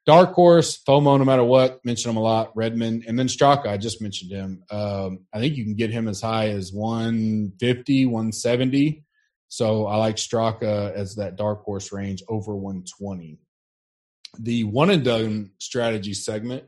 [0.05, 1.83] Dark Horse, FOMO no matter what.
[1.85, 2.51] Mention him a lot.
[2.53, 3.05] Redman.
[3.07, 4.63] And then Straka, I just mentioned him.
[4.69, 9.05] Um, I think you can get him as high as 150, 170.
[9.47, 13.39] So I like Straka as that Dark Horse range over 120.
[14.39, 16.65] The one and done strategy segment.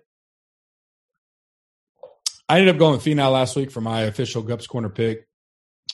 [2.47, 5.27] I ended up going with Finau last week for my official Gups Corner pick.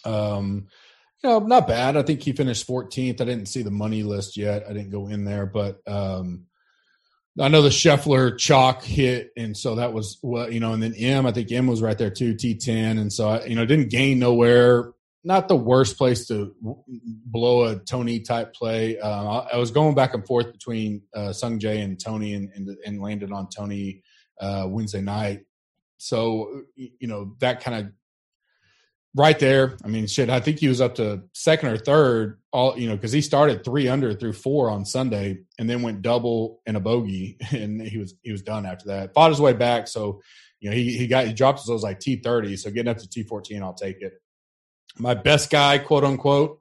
[0.05, 0.67] Um,
[1.23, 1.97] you know, not bad.
[1.97, 3.21] I think he finished 14th.
[3.21, 4.63] I didn't see the money list yet.
[4.69, 6.45] I didn't go in there, but um,
[7.39, 10.73] I know the Scheffler chalk hit, and so that was what you know.
[10.73, 13.55] And then Im, I think Im was right there too, T10, and so I, you
[13.55, 14.93] know, didn't gain nowhere.
[15.23, 16.55] Not the worst place to
[17.25, 18.99] blow a Tony type play.
[18.99, 22.69] Uh, I was going back and forth between uh, Sung Jae and Tony, and, and,
[22.85, 24.03] and landed on Tony
[24.39, 25.41] uh, Wednesday night.
[25.97, 27.91] So you know that kind of
[29.15, 29.77] right there.
[29.83, 30.29] I mean, shit.
[30.29, 32.39] I think he was up to second or third.
[32.51, 36.01] All you know, because he started three under through four on Sunday, and then went
[36.01, 39.13] double and a bogey, and he was he was done after that.
[39.13, 40.21] Fought his way back, so
[40.59, 42.55] you know he he got he dropped his those like T thirty.
[42.57, 44.13] So getting up to T fourteen, I'll take it.
[44.97, 46.59] My best guy, quote unquote.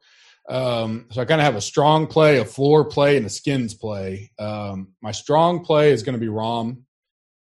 [0.48, 3.74] Um, so I kind of have a strong play, a floor play, and a skins
[3.74, 4.30] play.
[4.38, 6.82] Um, my strong play is going to be Rahm.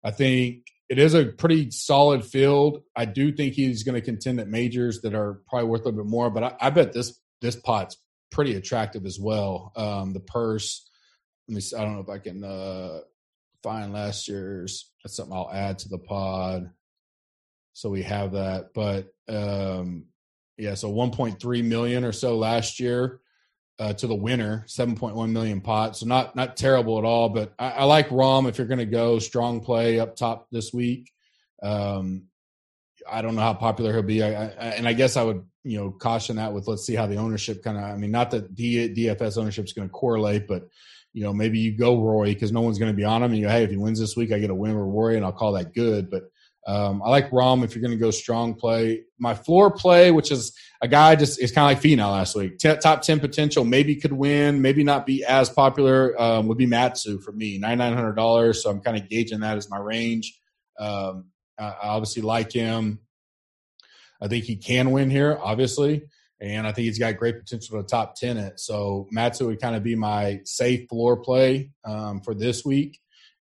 [0.03, 2.83] I think it is a pretty solid field.
[2.97, 6.03] I do think he's going to contend at majors that are probably worth a little
[6.03, 7.97] bit more, but I, I bet this this pot's
[8.33, 9.73] pretty attractive as well.
[9.77, 10.91] Um, the purse.
[11.49, 11.61] Let me.
[11.61, 13.01] See, I don't know if I can uh,
[13.63, 14.91] find last year's.
[15.03, 16.71] That's something I'll add to the pod.
[17.73, 20.07] So we have that, but um,
[20.59, 23.21] yeah, so 1.3 million or so last year
[23.81, 25.97] uh, to the winner, 7.1 million pot.
[25.97, 27.31] So not not terrible at all.
[27.31, 30.73] But I, I like Rahm if you're going to go strong play up top this
[30.73, 31.11] week.
[31.63, 32.25] Um,
[33.11, 35.79] I don't know how popular he'll be, I, I, and I guess I would you
[35.79, 37.85] know caution that with let's see how the ownership kind of.
[37.85, 40.69] I mean, not that D, DFS ownership is going to correlate, but
[41.15, 43.31] you know maybe you go Roy because no one's going to be on him.
[43.31, 45.17] And you go, hey, if he wins this week, I get a win with Rory,
[45.17, 46.11] and I'll call that good.
[46.11, 46.25] But
[46.67, 49.05] um, I like Rahm if you're going to go strong play.
[49.19, 50.53] My floor play, which is
[50.83, 53.97] a guy just is kind of like Finau last week, T- top ten potential, maybe
[53.97, 56.21] could win, maybe not be as popular.
[56.21, 58.63] Um, would be Matsu for me, ninety nine hundred dollars.
[58.63, 60.39] So I'm kind of gauging that as my range.
[60.79, 61.27] Um,
[61.59, 63.01] I, I obviously like him.
[64.21, 66.03] I think he can win here, obviously,
[66.41, 68.61] and I think he's got great potential to top ten it.
[68.61, 73.01] So Matsu would kind of be my safe floor play um, for this week.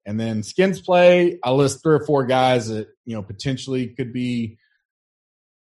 [0.08, 4.10] And then skins play, I list three or four guys that you know potentially could
[4.10, 4.56] be.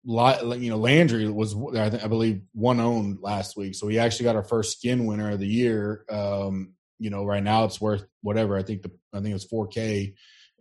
[0.08, 4.26] You know, Landry was I, think, I believe one owned last week, so we actually
[4.26, 6.06] got our first skin winner of the year.
[6.12, 8.56] Um, you know, right now it's worth whatever.
[8.56, 10.14] I think the I think it's four K.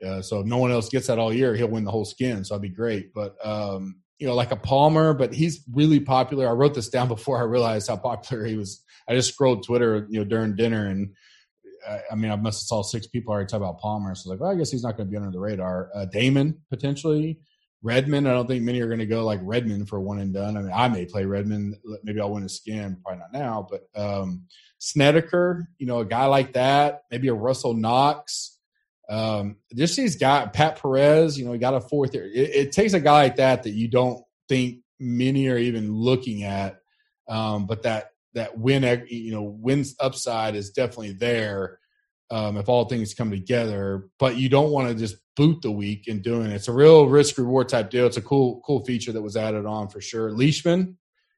[0.03, 2.43] Uh, so if no one else gets that all year, he'll win the whole skin.
[2.43, 3.12] So that'd be great.
[3.12, 6.49] But um, you know, like a Palmer, but he's really popular.
[6.49, 8.82] I wrote this down before I realized how popular he was.
[9.07, 11.12] I just scrolled Twitter, you know, during dinner, and
[12.11, 14.14] I mean, I must have saw six people already talk about Palmer.
[14.14, 15.91] So like, well, I guess he's not going to be under the radar.
[15.95, 17.39] Uh, Dahmen potentially.
[17.82, 20.57] Redman, I don't think many are going to go like Redman for one and done.
[20.57, 21.74] I mean, I may play Redman.
[22.03, 22.97] Maybe I'll win a skin.
[23.03, 24.47] Probably not now, but um,
[24.78, 27.03] Snedeker, you know, a guy like that.
[27.11, 28.59] Maybe a Russell Knox.
[29.11, 32.24] Um, just these guys, Pat Perez, you know, he got a fourth year.
[32.24, 36.45] It, it, takes a guy like that that you don't think many are even looking
[36.45, 36.78] at,
[37.28, 41.78] um, but that that win you know wins upside is definitely there.
[42.30, 44.09] um, if all things come together.
[44.18, 46.55] But you don't want to just boot the week in doing it.
[46.55, 48.07] It's a real risk reward type deal.
[48.07, 50.30] It's a cool cool feature that was added on for sure.
[50.32, 50.97] Leishman,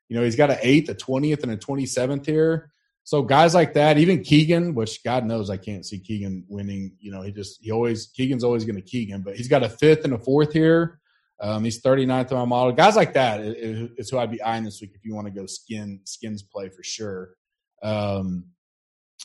[0.08, 2.70] you know, he's got an eighth, a twentieth, and a twenty seventh here.
[3.04, 6.96] So guys like that, even Keegan, which God knows I can't see Keegan winning.
[6.98, 9.68] You know, he just he always Keegan's always going to Keegan, but he's got a
[9.68, 11.00] fifth and a fourth here.
[11.40, 12.72] Um, he's 39th on my model.
[12.72, 15.32] Guys like that is, is, who I'd be eyeing this week if you want to
[15.32, 17.30] go skin skins play for sure.
[17.82, 18.46] Um,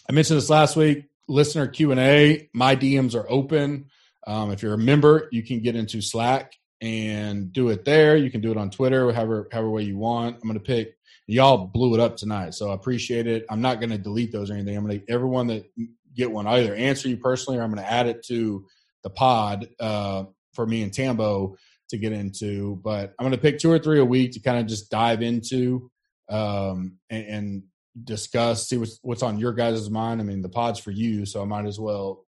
[0.09, 1.05] I mentioned this last week.
[1.27, 2.49] Listener Q and A.
[2.53, 3.85] My DMs are open.
[4.27, 8.17] Um, if you're a member, you can get into Slack and do it there.
[8.17, 10.35] You can do it on Twitter, however however way you want.
[10.35, 10.97] I'm going to pick.
[11.27, 13.45] Y'all blew it up tonight, so I appreciate it.
[13.49, 14.75] I'm not going to delete those or anything.
[14.75, 15.65] I'm going to everyone that
[16.13, 16.45] get one.
[16.45, 18.65] I either answer you personally or I'm going to add it to
[19.03, 21.55] the pod uh, for me and Tambo
[21.91, 22.81] to get into.
[22.83, 25.21] But I'm going to pick two or three a week to kind of just dive
[25.21, 25.89] into
[26.29, 27.63] um, and, and,
[28.05, 30.21] discuss, see what's, what's on your guys' mind.
[30.21, 32.25] I mean, the pod's for you, so I might as well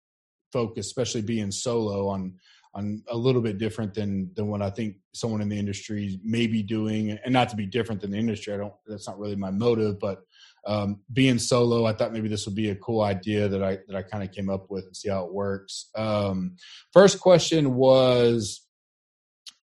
[0.54, 2.36] focus, especially being solo, on
[2.76, 6.46] on a little bit different than than what I think someone in the industry may
[6.46, 8.54] be doing, and not to be different than the industry.
[8.54, 8.74] I don't.
[8.86, 10.20] That's not really my motive, but
[10.68, 13.96] um, being solo, I thought maybe this would be a cool idea that I that
[13.96, 15.90] I kind of came up with and see how it works.
[15.96, 16.56] Um,
[16.94, 18.67] first question was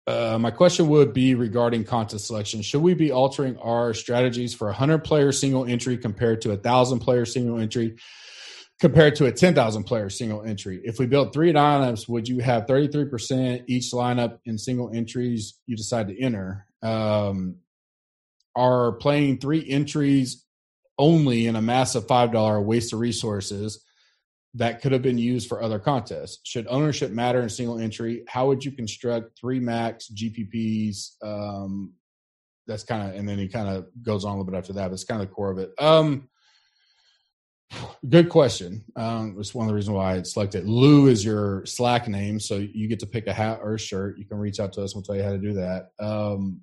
[0.06, 2.60] uh, my question would be regarding contest selection.
[2.62, 6.56] Should we be altering our strategies for a hundred player single entry compared to a
[6.56, 7.96] thousand player single entry
[8.80, 10.80] compared to a ten thousand player single entry?
[10.82, 14.90] If we built three lineups, would you have thirty three percent each lineup in single
[14.92, 16.66] entries you decide to enter?
[16.82, 17.58] Um,
[18.56, 20.44] are playing three entries
[20.98, 23.84] only in a massive five dollar waste of resources?
[24.54, 26.40] That could have been used for other contests.
[26.44, 28.24] Should ownership matter in single entry?
[28.28, 31.22] How would you construct three max GPPs?
[31.22, 31.94] Um,
[32.66, 34.88] that's kind of, and then he kind of goes on a little bit after that.
[34.88, 35.72] But it's kind of the core of it.
[35.78, 36.28] Um,
[38.08, 38.84] good question.
[38.94, 40.68] Um, it's one of the reasons why I selected.
[40.68, 44.18] Lou is your Slack name, so you get to pick a hat or a shirt.
[44.18, 44.94] You can reach out to us.
[44.94, 45.90] We'll tell you how to do that.
[45.98, 46.60] Um,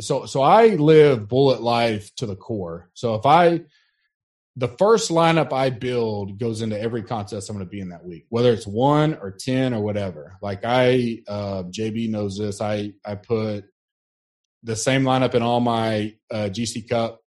[0.00, 2.90] so, so I live bullet life to the core.
[2.94, 3.62] So if I
[4.56, 8.04] the first lineup I build goes into every contest I'm going to be in that
[8.04, 10.36] week, whether it's one or ten or whatever.
[10.42, 12.60] Like I, uh, JB knows this.
[12.60, 13.64] I I put
[14.62, 17.20] the same lineup in all my uh, GC Cup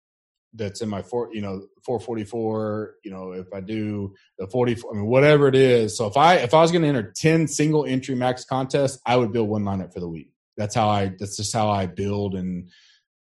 [0.55, 2.97] that's in my four, you know, 444.
[3.05, 5.97] You know, if I do the 44, I mean, whatever it is.
[5.97, 9.17] So if I if I was going to enter ten single entry max contests, I
[9.17, 10.31] would build one lineup for the week.
[10.57, 11.13] That's how I.
[11.19, 12.69] That's just how I build and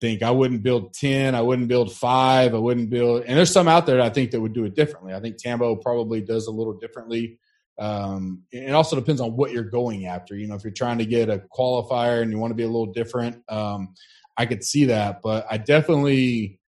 [0.02, 3.68] think I wouldn't build 10, I wouldn't build five, I wouldn't build, and there's some
[3.68, 5.14] out there I think that would do it differently.
[5.14, 7.40] I think Tambo probably does a little differently.
[7.80, 10.36] Um, it also depends on what you're going after.
[10.36, 12.68] You know, if you're trying to get a qualifier and you want to be a
[12.68, 13.94] little different, um,
[14.36, 16.60] I could see that, but I definitely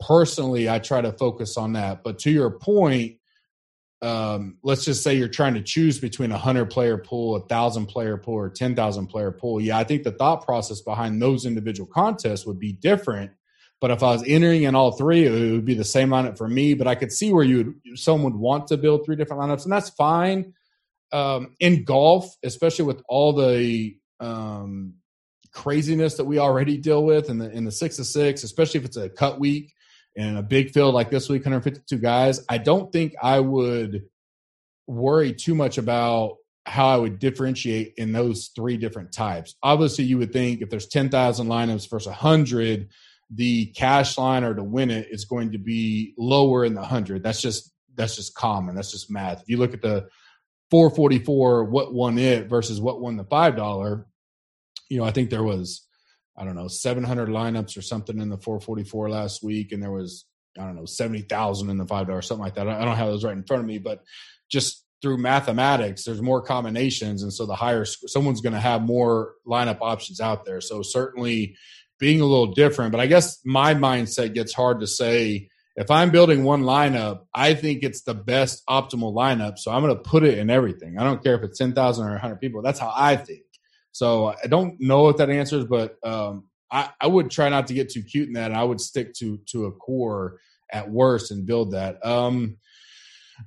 [0.00, 2.02] personally I try to focus on that.
[2.02, 3.17] But to your point,
[4.00, 7.86] um, let's just say you're trying to choose between a hundred player pool, a thousand
[7.86, 9.60] player pool, or ten thousand player pool.
[9.60, 13.32] Yeah, I think the thought process behind those individual contests would be different.
[13.80, 16.48] But if I was entering in all three, it would be the same lineup for
[16.48, 16.74] me.
[16.74, 19.64] But I could see where you would, someone would want to build three different lineups,
[19.64, 20.54] and that's fine.
[21.12, 24.94] Um, in golf, especially with all the um,
[25.52, 28.86] craziness that we already deal with in the in the six of six, especially if
[28.86, 29.72] it's a cut week,
[30.18, 34.02] in a big field like this week, 152 guys, I don't think I would
[34.88, 39.54] worry too much about how I would differentiate in those three different types.
[39.62, 42.88] Obviously, you would think if there's 10,000 lineups versus 100,
[43.30, 47.22] the cash line or to win it is going to be lower in the 100.
[47.22, 48.74] That's just that's just common.
[48.74, 49.42] That's just math.
[49.42, 50.08] If you look at the
[50.72, 54.04] 444 what won it versus what won the $5,
[54.88, 55.87] you know, I think there was
[56.38, 60.24] I don't know, 700 lineups or something in the 444 last week, and there was
[60.58, 62.68] I don't know 70,000 in the five dollar something like that.
[62.68, 64.02] I don't have those right in front of me, but
[64.50, 69.34] just through mathematics, there's more combinations, and so the higher someone's going to have more
[69.46, 70.60] lineup options out there.
[70.60, 71.56] So certainly
[71.98, 75.50] being a little different, but I guess my mindset gets hard to say.
[75.76, 79.58] If I'm building one lineup, I think it's the best optimal lineup.
[79.58, 80.98] So I'm going to put it in everything.
[80.98, 82.62] I don't care if it's 10,000 or 100 people.
[82.62, 83.42] That's how I think.
[83.92, 87.74] So I don't know if that answers, but um, I, I would try not to
[87.74, 88.50] get too cute in that.
[88.50, 92.04] And I would stick to to a core at worst and build that.
[92.04, 92.58] Um,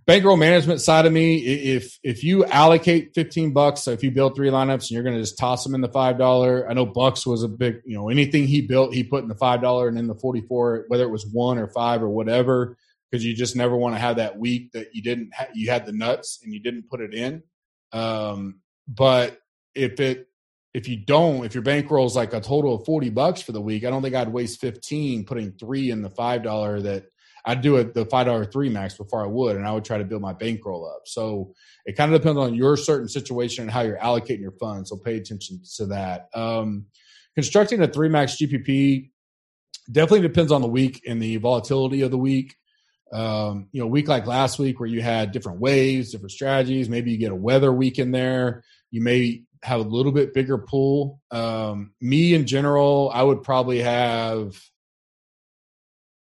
[0.07, 4.35] bankroll management side of me, if if you allocate fifteen bucks, so if you build
[4.35, 6.85] three lineups and you're going to just toss them in the five dollar, I know
[6.85, 9.87] Bucks was a big, you know, anything he built, he put in the five dollar
[9.87, 12.77] and in the forty four, whether it was one or five or whatever,
[13.09, 15.85] because you just never want to have that week that you didn't ha- you had
[15.85, 17.43] the nuts and you didn't put it in.
[17.91, 19.37] Um, but
[19.75, 20.27] if it
[20.73, 23.61] if you don't, if your bankroll is like a total of 40 bucks for the
[23.61, 27.05] week, I don't think I'd waste 15 putting three in the $5 that
[27.45, 29.97] I'd do it the five dollar three max before I would, and I would try
[29.97, 31.03] to build my bankroll up.
[31.05, 31.53] So
[31.85, 34.89] it kind of depends on your certain situation and how you're allocating your funds.
[34.89, 36.29] So pay attention to that.
[36.33, 36.85] Um,
[37.35, 39.09] constructing a three max GPP
[39.91, 42.55] definitely depends on the week and the volatility of the week.
[43.11, 46.89] Um, you know, week like last week where you had different waves, different strategies.
[46.89, 48.63] Maybe you get a weather week in there.
[48.89, 51.21] You may have a little bit bigger pool.
[51.29, 54.59] Um, me in general, I would probably have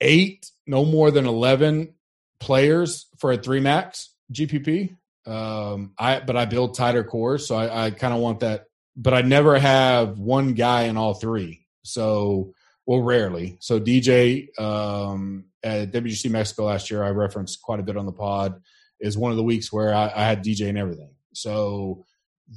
[0.01, 1.93] eight, no more than eleven
[2.39, 4.97] players for a three max GPP.
[5.25, 8.65] Um, I but I build tighter cores, so I, I kind of want that.
[8.97, 11.65] But I never have one guy in all three.
[11.83, 12.53] So
[12.85, 13.57] well, rarely.
[13.59, 18.11] So DJ um, at WGC Mexico last year, I referenced quite a bit on the
[18.11, 18.61] pod,
[18.99, 21.11] is one of the weeks where I, I had DJ and everything.
[21.33, 22.05] So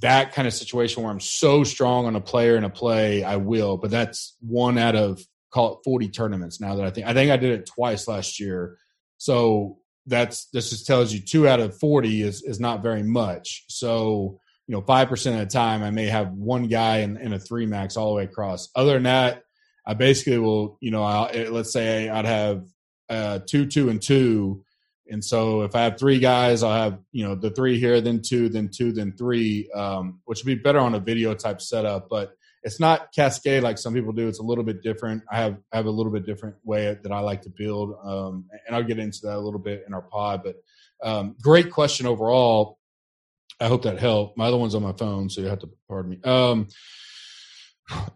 [0.01, 3.37] that kind of situation where I'm so strong on a player and a play, I
[3.37, 3.77] will.
[3.77, 7.31] But that's one out of call it 40 tournaments now that I think I think
[7.31, 8.77] I did it twice last year.
[9.19, 13.65] So that's this just tells you two out of 40 is is not very much.
[13.69, 17.33] So you know, five percent of the time, I may have one guy in, in
[17.33, 18.71] a three max all the way across.
[18.75, 19.43] Other than that,
[19.87, 22.65] I basically will, you know, I'll, eh, let's say I'd have
[23.09, 24.65] uh, two, two, and two.
[25.11, 28.23] And so if I have three guys, I'll have, you know, the three here, then
[28.23, 32.09] two, then two, then three, um, which would be better on a video type setup.
[32.09, 34.27] But it's not cascade like some people do.
[34.27, 35.23] It's a little bit different.
[35.31, 38.47] I have I have a little bit different way that I like to build, um,
[38.67, 40.43] and I'll get into that a little bit in our pod.
[40.43, 40.57] But
[41.03, 42.79] um, great question overall.
[43.61, 44.39] I hope that helped.
[44.39, 46.21] My other one's on my phone, so you have to pardon me.
[46.25, 46.69] Um,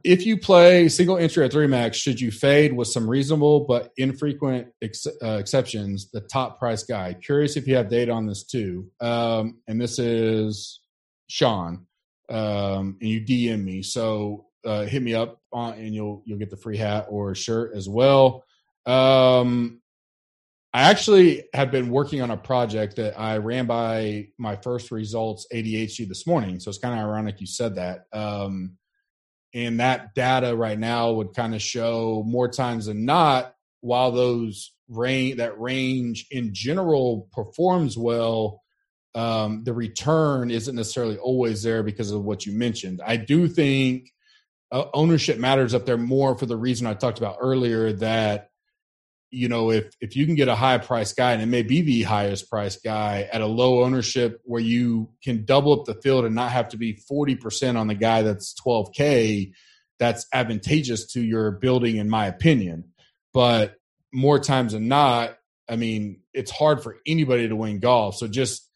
[0.05, 3.91] if you play single entry at three max, should you fade with some reasonable but
[3.97, 7.14] infrequent ex- uh, exceptions the top price guy?
[7.14, 8.91] Curious if you have data on this too.
[9.01, 10.81] Um, and this is
[11.29, 11.87] Sean,
[12.31, 13.83] um, and you DM me.
[13.83, 17.77] So uh, hit me up on, and you'll you'll get the free hat or shirt
[17.77, 18.45] as well.
[18.87, 19.83] Um,
[20.73, 25.47] I actually have been working on a project that I ran by my first results
[25.53, 26.61] ADHD this morning.
[26.61, 28.05] So it's kind of ironic you said that.
[28.12, 28.77] Um,
[29.55, 34.73] and that data right now would kind of show more times than not while those
[34.89, 38.63] range that range in general performs well
[39.15, 43.01] um, the return isn't necessarily always there because of what you mentioned.
[43.05, 44.13] I do think
[44.71, 48.51] uh, ownership matters up there more for the reason i talked about earlier that
[49.31, 51.83] you know, if if you can get a high price guy, and it may be
[51.83, 56.24] the highest price guy at a low ownership where you can double up the field
[56.24, 59.53] and not have to be 40% on the guy that's 12K,
[59.99, 62.85] that's advantageous to your building, in my opinion.
[63.35, 63.74] But
[64.12, 65.37] more times than not,
[65.68, 68.16] I mean, it's hard for anybody to win golf.
[68.16, 68.68] So just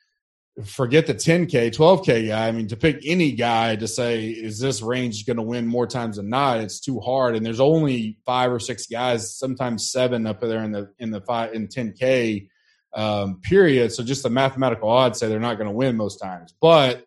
[0.64, 2.48] forget the 10K, 12K guy.
[2.48, 5.86] I mean, to pick any guy to say, is this range going to win more
[5.86, 6.60] times than not?
[6.60, 7.36] It's too hard.
[7.36, 11.22] And there's only five or six guys, sometimes seven up there in the, in the
[11.22, 12.48] five, in 10K
[12.94, 13.92] um, period.
[13.92, 16.54] So just the mathematical odds say they're not going to win most times.
[16.60, 17.06] But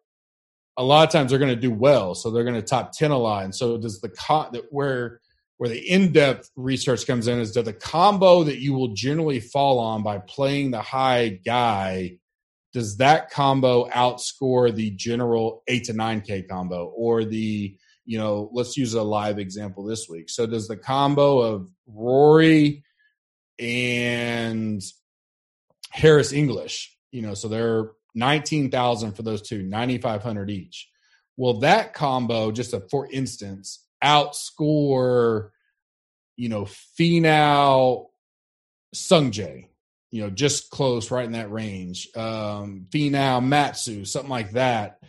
[0.76, 2.16] a lot of times they're going to do well.
[2.16, 3.44] So they're going to top 10 a lot.
[3.44, 5.22] And so does the, con- where,
[5.58, 9.78] where the in-depth research comes in is that the combo that you will generally fall
[9.78, 12.18] on by playing the high guy
[12.76, 17.74] does that combo outscore the general 8 to 9k combo or the
[18.04, 20.30] you know let's use a live example this week.
[20.30, 22.84] So does the combo of rory
[23.58, 24.82] and
[25.90, 30.90] harris english you know so they're 19000 for those two 9500 each.
[31.38, 35.52] Will that combo just a, for instance outscore
[36.36, 36.66] you know
[37.00, 38.08] Finau
[38.94, 39.70] Sungjae
[40.12, 42.08] you know, just close, right in that range.
[42.16, 45.00] Um, Finau, Matsu, something like that.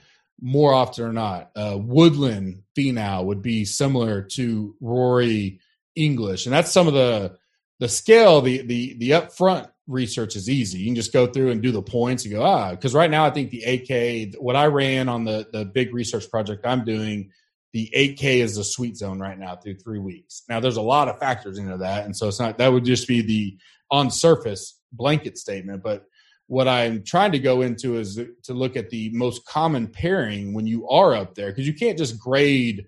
[0.40, 5.60] More often or not, uh, Woodland Finau would be similar to Rory
[5.94, 7.36] English, and that's some of the
[7.80, 8.42] the scale.
[8.42, 10.78] The the the upfront research is easy.
[10.78, 12.70] You can just go through and do the points and go ah.
[12.70, 16.30] Because right now, I think the 8K, what I ran on the the big research
[16.30, 17.30] project I'm doing,
[17.72, 20.42] the 8K is the sweet zone right now through three weeks.
[20.48, 23.08] Now, there's a lot of factors into that, and so it's not that would just
[23.08, 23.58] be the
[23.90, 26.06] on surface blanket statement, but
[26.48, 30.66] what I'm trying to go into is to look at the most common pairing when
[30.66, 32.86] you are up there because you can't just grade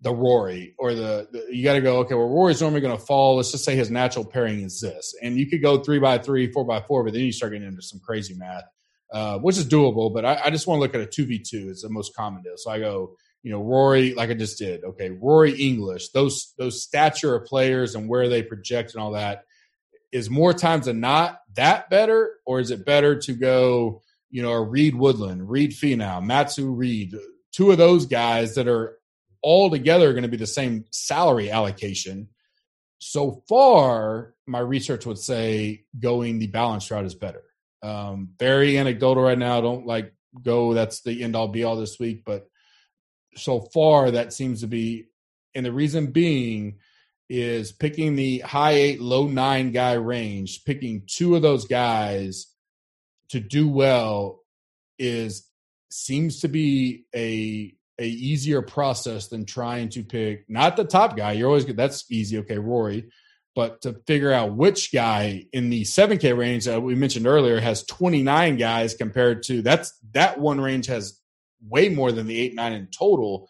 [0.00, 3.02] the Rory or the, the you got to go okay well Rory's normally going to
[3.02, 3.36] fall.
[3.36, 5.14] Let's just say his natural pairing is this.
[5.22, 7.68] And you could go three by three four by four but then you start getting
[7.68, 8.64] into some crazy math
[9.12, 11.82] uh, which is doable but I, I just want to look at a 2v2 it's
[11.82, 12.54] the most common deal.
[12.56, 16.82] So I go you know Rory like I just did okay Rory English those those
[16.82, 19.44] stature of players and where they project and all that
[20.12, 24.52] is more times than not that better, or is it better to go, you know,
[24.52, 27.14] Reed Woodland, Reed Finau, Matsu Reed,
[27.52, 28.98] two of those guys that are
[29.42, 32.28] all together going to be the same salary allocation.
[32.98, 37.42] So far, my research would say going the balance route is better.
[37.82, 39.60] Um, very anecdotal right now.
[39.60, 40.74] Don't like go.
[40.74, 42.48] That's the end all be all this week, but
[43.36, 45.06] so far that seems to be,
[45.54, 46.78] and the reason being
[47.28, 52.46] is picking the high eight, low nine guy range, picking two of those guys
[53.30, 54.40] to do well
[54.98, 55.48] is
[55.90, 61.32] seems to be a a easier process than trying to pick not the top guy.
[61.32, 61.76] You're always good.
[61.76, 62.38] That's easy.
[62.38, 63.10] Okay, Rory.
[63.54, 67.84] But to figure out which guy in the 7K range that we mentioned earlier has
[67.84, 71.18] 29 guys compared to that's that one range has
[71.66, 73.48] way more than the eight nine in total.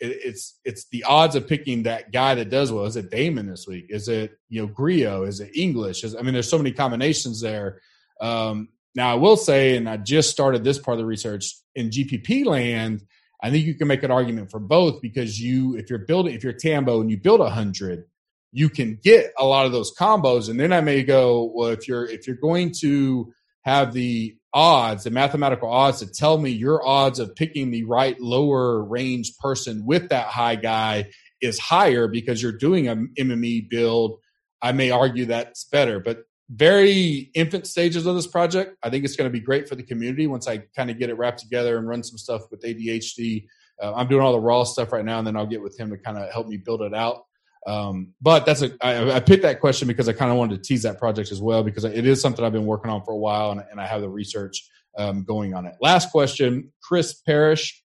[0.00, 2.84] It, it's it's the odds of picking that guy that does well.
[2.84, 3.86] Is it Dahmen this week?
[3.88, 5.24] Is it you know Grillo?
[5.24, 6.04] Is it English?
[6.04, 7.80] Is, I mean, there's so many combinations there.
[8.20, 11.90] Um, now I will say, and I just started this part of the research in
[11.90, 13.02] GPP land.
[13.42, 16.42] I think you can make an argument for both because you, if you're building, if
[16.42, 18.04] you're Tambo and you build a hundred,
[18.52, 20.48] you can get a lot of those combos.
[20.48, 23.32] And then I may go, well, if you're if you're going to
[23.64, 28.18] have the odds, the mathematical odds to tell me your odds of picking the right
[28.18, 31.06] lower range person with that high guy
[31.42, 34.18] is higher because you're doing a MME build,
[34.62, 36.00] I may argue that's better.
[36.00, 38.78] But very infant stages of this project.
[38.82, 41.10] I think it's going to be great for the community once I kind of get
[41.10, 43.44] it wrapped together and run some stuff with ADHD.
[43.82, 45.90] Uh, I'm doing all the raw stuff right now, and then I'll get with him
[45.90, 47.24] to kind of help me build it out.
[47.66, 50.68] Um, but that's a I, I picked that question because I kind of wanted to
[50.68, 53.18] tease that project as well because it is something I've been working on for a
[53.18, 55.74] while, and, and I have the research um, going on it.
[55.80, 57.82] Last question, Chris Parrish,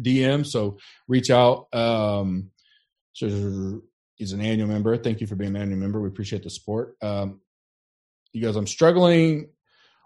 [0.00, 0.46] DM.
[0.46, 1.72] So reach out.
[1.74, 2.50] Um,
[3.12, 4.96] he's an annual member.
[4.96, 6.00] Thank you for being an annual member.
[6.00, 6.96] We appreciate the support.
[7.02, 7.40] Um,
[8.32, 9.48] he goes, I'm struggling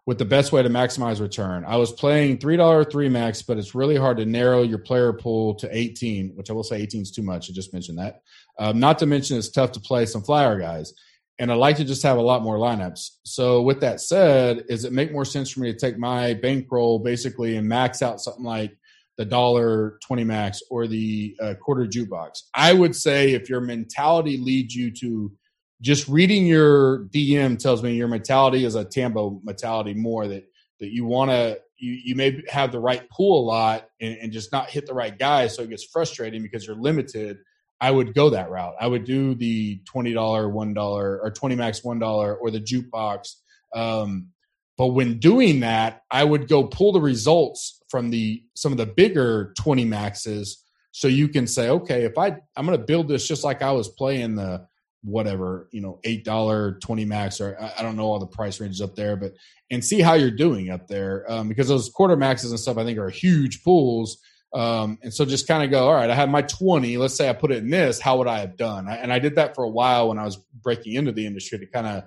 [0.08, 1.64] with the best way to maximize return.
[1.66, 5.54] I was playing $3 three max, but it's really hard to narrow your player pool
[5.56, 7.50] to 18, which I will say 18 is too much.
[7.50, 8.22] I just mentioned that.
[8.58, 10.92] Um, not to mention it's tough to play some flyer guys.
[11.38, 13.10] And I'd like to just have a lot more lineups.
[13.22, 16.98] So with that said, is it make more sense for me to take my bankroll
[16.98, 18.76] basically and max out something like
[19.16, 22.42] the dollar 20 max or the uh, quarter jukebox?
[22.54, 25.32] I would say if your mentality leads you to
[25.80, 30.44] just reading your DM tells me your mentality is a Tambo mentality more that
[30.80, 34.32] that you want to you you may have the right pool a lot and, and,
[34.32, 37.38] just not hit the right guys, so it gets frustrating because you're limited.
[37.80, 38.74] I would go that route.
[38.80, 42.60] I would do the twenty dollar, one dollar, or twenty max one dollar, or the
[42.60, 43.34] jukebox.
[43.74, 44.28] Um,
[44.76, 48.86] but when doing that, I would go pull the results from the some of the
[48.86, 53.26] bigger twenty maxes, so you can say, okay, if I I'm going to build this
[53.26, 54.66] just like I was playing the
[55.02, 58.80] whatever you know eight dollar 20 max or I, don't know all the price ranges
[58.80, 59.32] up there but
[59.70, 62.84] and see how you're doing up there um, because those quarter maxes and stuff i
[62.84, 64.18] think are huge pools
[64.54, 67.28] um, and so just kind of go all right i have my 20 let's say
[67.28, 69.64] i put it in this how would i have done and i did that for
[69.64, 72.04] a while when i was breaking into the industry to kind of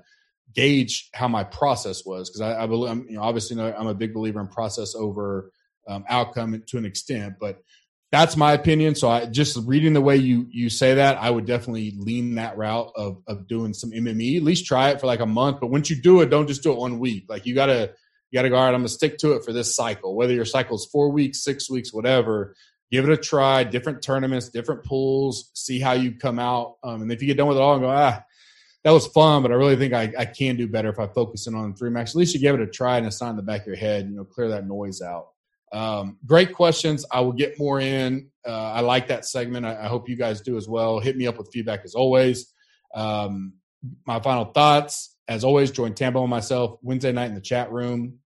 [0.54, 4.14] gauge how my process was because I, I, believe you know obviously i'm a big
[4.14, 5.52] believer in process over
[5.88, 7.62] um, outcome to an extent but
[8.12, 8.94] that's my opinion.
[8.96, 12.58] So I just reading the way you you say that, I would definitely lean that
[12.58, 14.38] route of of doing some MME.
[14.38, 15.62] At least try it for like a month.
[15.62, 17.26] But once you do it, don't just do it one week.
[17.30, 17.94] Like you gotta
[18.32, 18.56] you gotta go.
[18.56, 20.16] All right, I'm gonna stick to it for this cycle.
[20.16, 22.56] Whether your cycle is four weeks, six weeks, whatever.
[22.92, 23.64] Give it a try.
[23.64, 25.50] Different tournaments, different pools.
[25.54, 26.76] See how you come out.
[26.84, 28.22] Um, and if you get done with it all and go, ah,
[28.84, 31.48] that was fun, but I really think I, I can do better if I focus
[31.48, 32.12] in on three max.
[32.12, 33.76] At least you give it a try and it's not in the back of your
[33.76, 34.10] head.
[34.10, 35.28] You know, clear that noise out.
[35.72, 37.06] Um, great questions.
[37.12, 38.30] I will get more in.
[38.46, 39.66] Uh, I like that segment.
[39.66, 41.00] I, I, hope you guys do as well.
[41.00, 42.52] Hit me up with feedback as always.
[42.94, 43.54] Um,
[44.06, 48.20] my final thoughts, as always, join Tambo and myself Wednesday night in the chat room,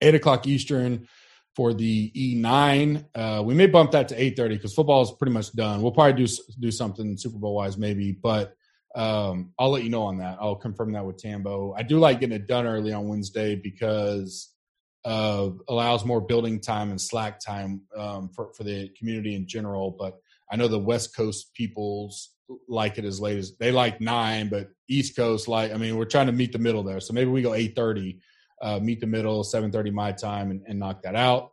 [0.00, 1.08] 8 o'clock Eastern
[1.54, 3.04] for the E9.
[3.14, 5.82] Uh, we may bump that to 8.30 because football is pretty much done.
[5.82, 8.54] We'll probably do, do something Super Bowl wise maybe, but
[8.94, 10.38] um, I'll let you know on that.
[10.40, 11.74] I'll confirm that with Tambo.
[11.76, 14.54] I do like getting it done early on Wednesday because–
[15.04, 19.90] uh, allows more building time and slack time um, for for the community in general.
[19.98, 20.18] But
[20.50, 22.30] I know the West Coast peoples
[22.68, 26.04] like it as late as they like nine, but East Coast like I mean we're
[26.04, 27.00] trying to meet the middle there.
[27.00, 28.20] So maybe we go eight thirty,
[28.60, 31.52] uh, meet the middle, seven thirty my time, and, and, knock that out.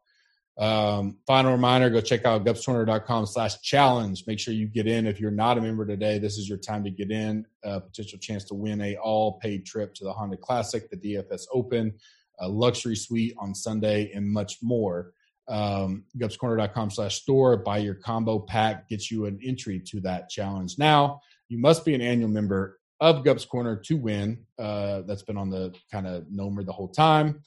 [0.57, 4.23] Um, final reminder: go check out gupscorner.com slash challenge.
[4.27, 5.07] Make sure you get in.
[5.07, 7.45] If you're not a member today, this is your time to get in.
[7.63, 11.43] A potential chance to win a all paid trip to the Honda Classic, the DFS
[11.53, 11.93] Open
[12.39, 15.11] a luxury suite on Sunday, and much more.
[15.47, 20.77] Um, gupscorner.com slash store, buy your combo pack, gets you an entry to that challenge.
[20.77, 24.45] Now, you must be an annual member of Gups Corner to win.
[24.57, 27.41] Uh, that's been on the kind of nomer the whole time.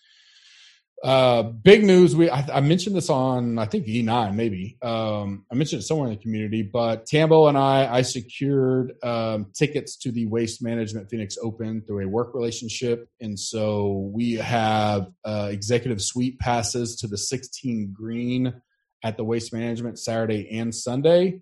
[1.03, 2.15] Uh, big news.
[2.15, 4.77] We I, I, mentioned this on I think E9 maybe.
[4.83, 9.47] Um, I mentioned it somewhere in the community, but Tambo and I I secured um,
[9.55, 15.11] tickets to the Waste Management Phoenix Open through a work relationship, and so we have
[15.25, 18.61] uh, executive suite passes to the 16 green
[19.03, 21.41] at the Waste Management Saturday and Sunday.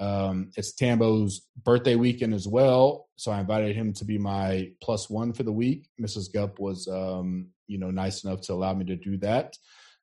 [0.00, 5.10] Um, it's Tambo's birthday weekend as well, so I invited him to be my plus
[5.10, 5.88] one for the week.
[6.00, 6.32] Mrs.
[6.32, 9.56] Gup was, um, you know, nice enough to allow me to do that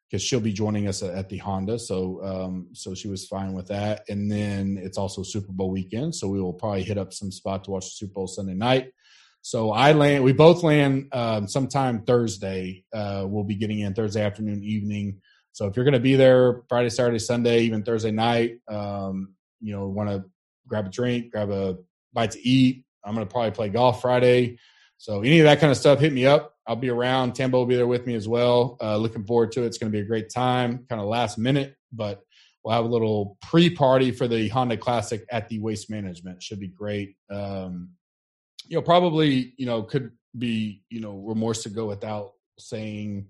[0.10, 1.80] because she'll be joining us at, the Honda.
[1.80, 4.04] So, um, so she was fine with that.
[4.10, 7.64] And then it's also Super Bowl weekend, so we will probably hit up some spot
[7.64, 8.92] to watch the Super Bowl Sunday night.
[9.42, 10.24] So I land.
[10.24, 12.84] We both land um, sometime Thursday.
[12.92, 15.22] Uh, we'll be getting in Thursday afternoon, evening.
[15.52, 19.74] So if you're going to be there Friday, Saturday, Sunday, even Thursday night, um, you
[19.74, 20.26] know, want to
[20.68, 21.78] grab a drink, grab a
[22.14, 22.86] bite to eat.
[23.04, 24.58] I'm going to probably play golf Friday.
[24.98, 26.54] So any of that kind of stuff, hit me up.
[26.68, 27.34] I'll be around.
[27.34, 28.78] Tambo will be there with me as well.
[28.82, 29.68] Uh, looking forward to it.
[29.68, 32.22] It's going to be a great time, kind of last minute, but
[32.64, 36.42] we'll have a little pre-party for the Honda Classic at the Waste Management.
[36.42, 37.16] Should be great.
[37.30, 37.92] Um,
[38.68, 43.28] you know, probably you know could be you know remorse to go without saying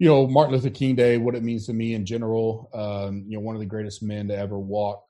[0.00, 2.70] you know Martin Luther King Day, what it means to me in general.
[2.72, 5.04] Um, you know, one of the greatest men to ever walk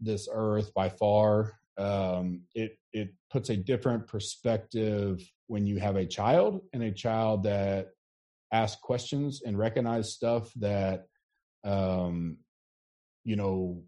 [0.00, 1.52] this earth by far.
[1.78, 7.44] Um, it it puts a different perspective when you have a child and a child
[7.44, 7.90] that
[8.52, 11.06] asks questions and recognize stuff that
[11.62, 12.36] um,
[13.22, 13.80] you know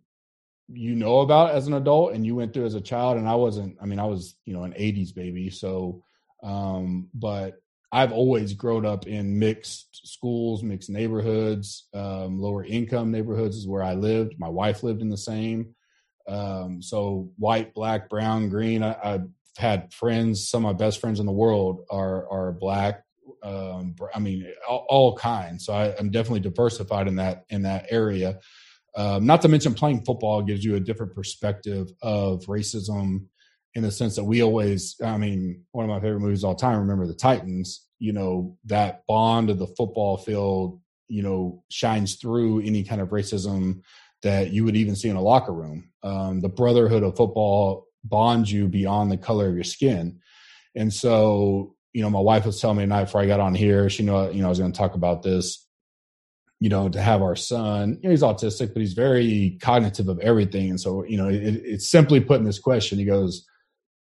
[0.69, 3.35] you know about as an adult and you went through as a child and i
[3.35, 6.03] wasn't i mean i was you know an 80s baby so
[6.43, 7.61] um but
[7.95, 13.85] I've always grown up in mixed schools, mixed neighborhoods, um, lower income neighborhoods is where
[13.85, 14.35] I lived.
[14.37, 15.77] My wife lived in the same.
[16.27, 18.83] Um, so white, black, brown, green.
[18.83, 20.49] I, have had friends.
[20.49, 23.05] Some of my best friends in the world are are black.
[23.45, 25.65] Um, I mean, all, all kinds.
[25.65, 28.41] So I, am definitely diversified in that in that area.
[28.97, 33.27] Um, not to mention playing football gives you a different perspective of racism
[33.75, 36.79] in the sense that we always, I mean, one of my favorite movies all time,
[36.79, 42.61] remember the Titans, you know, that bond of the football field, you know, shines through
[42.61, 43.83] any kind of racism
[44.23, 45.91] that you would even see in a locker room.
[46.03, 50.21] Um, the brotherhood of football bonds you beyond the color of your skin.
[50.75, 53.89] And so, you know, my wife was telling me tonight before I got on here,
[53.91, 55.67] she knew, you know, I was going to talk about this,
[56.61, 60.19] you know, to have our son, you know, he's autistic, but he's very cognitive of
[60.21, 60.71] everything.
[60.71, 62.99] And so, you know, it, it's simply putting this question.
[62.99, 63.47] He goes,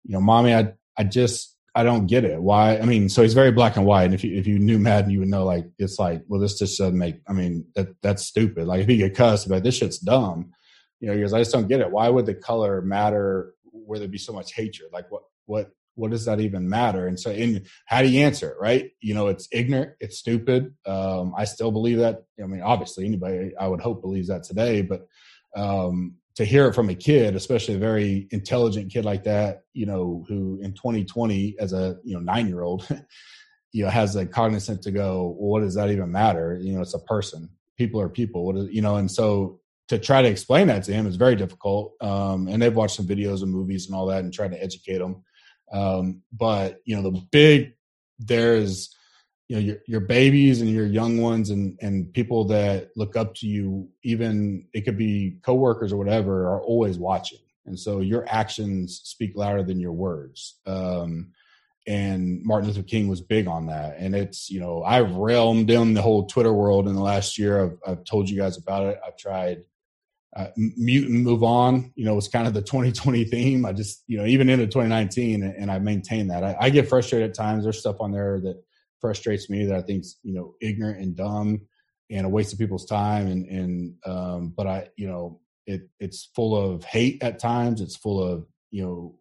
[0.04, 2.42] you know, mommy, I, I just, I don't get it.
[2.42, 2.78] Why?
[2.78, 4.06] I mean, so he's very black and white.
[4.06, 6.60] And if you, if you knew Madden, you would know, like, it's like, well, this
[6.60, 8.68] just doesn't make, I mean, that, that's stupid.
[8.68, 10.52] Like, if he get cussed, like, this shit's dumb.
[11.00, 11.92] You know, he goes, I just don't get it.
[11.92, 14.90] Why would the color matter where there'd be so much hatred?
[14.92, 17.08] Like, what, what, what does that even matter?
[17.08, 18.58] And so, in how do you answer it?
[18.60, 18.92] Right?
[19.02, 20.74] You know, it's ignorant, it's stupid.
[20.86, 22.24] Um, I still believe that.
[22.42, 25.08] I mean, obviously, anybody I would hope believes that today, but
[25.56, 29.86] um, to hear it from a kid, especially a very intelligent kid like that, you
[29.86, 32.88] know, who in 2020 as a you know nine year old,
[33.72, 36.58] you know, has a cognizant to go, well, what does that even matter?
[36.62, 37.50] You know, it's a person.
[37.78, 38.46] People are people.
[38.46, 39.60] What is you know, and so
[39.90, 41.94] to try to explain that to him is very difficult.
[42.00, 45.00] Um, and they've watched some videos and movies and all that and tried to educate
[45.00, 45.24] them.
[45.74, 47.74] Um, but you know, the big
[48.20, 48.96] there's
[49.52, 53.36] you know your your babies and your young ones and and people that look up
[53.36, 57.40] to you even it could be coworkers or whatever are always watching.
[57.66, 60.62] And so your actions speak louder than your words.
[60.66, 61.32] Um,
[61.86, 63.98] and martin luther king was big on that.
[63.98, 67.62] And it's you know i've realmed in the whole twitter world in the last year.
[67.66, 69.02] I've, I've told you guys about it.
[69.06, 69.66] I've tried
[70.34, 71.92] uh, mute and move on.
[71.96, 73.66] You know it's kind of the 2020 theme.
[73.66, 76.42] I just you know even into 2019 and, i maintain that.
[76.42, 77.66] I, I get frustrated at times.
[77.66, 78.64] There's stuff on there that
[79.02, 81.62] frustrates me that I think's you know ignorant and dumb
[82.10, 86.30] and a waste of people's time and and um, but I you know it it's
[86.36, 87.82] full of hate at times.
[87.82, 89.16] It's full of you know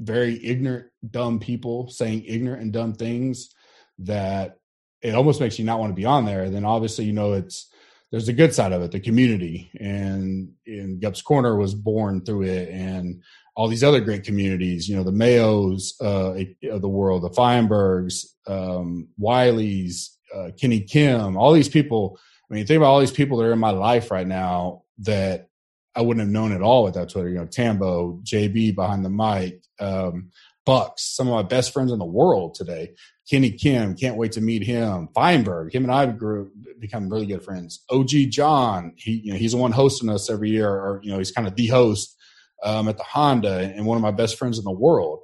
[0.00, 3.50] very ignorant, dumb people saying ignorant and dumb things
[3.98, 4.58] that
[5.02, 6.44] it almost makes you not want to be on there.
[6.44, 7.70] And then obviously you know it's
[8.10, 12.44] there's a good side of it, the community, and in Gup's Corner was born through
[12.44, 13.22] it, and
[13.58, 18.24] all these other great communities, you know, the Mayos uh, of the world, the Feinbergs,
[18.46, 22.20] um, Wileys, uh, Kenny Kim, all these people.
[22.48, 25.48] I mean, think about all these people that are in my life right now that
[25.96, 27.30] I wouldn't have known at all without Twitter.
[27.30, 30.30] You know, Tambo, JB behind the mic, um,
[30.64, 32.92] Bucks, some of my best friends in the world today.
[33.28, 35.08] Kenny Kim, can't wait to meet him.
[35.16, 37.82] Feinberg, him and I grew become really good friends.
[37.90, 41.18] OG John, he you know he's the one hosting us every year, or you know
[41.18, 42.14] he's kind of the host
[42.62, 45.20] um, at the Honda and one of my best friends in the world.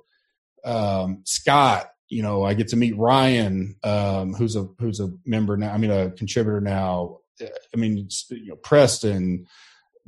[0.64, 5.56] Um, Scott, you know, I get to meet Ryan, um, who's a who's a member
[5.56, 5.72] now.
[5.72, 7.18] I mean, a contributor now.
[7.40, 9.46] I mean, you know, Preston,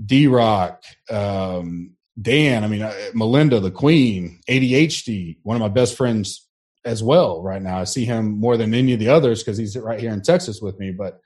[0.04, 2.64] D Rock, um, Dan.
[2.64, 6.46] I mean, uh, Melinda, the Queen, ADHD, one of my best friends
[6.84, 7.42] as well.
[7.42, 10.12] Right now, I see him more than any of the others because he's right here
[10.12, 10.92] in Texas with me.
[10.92, 11.20] But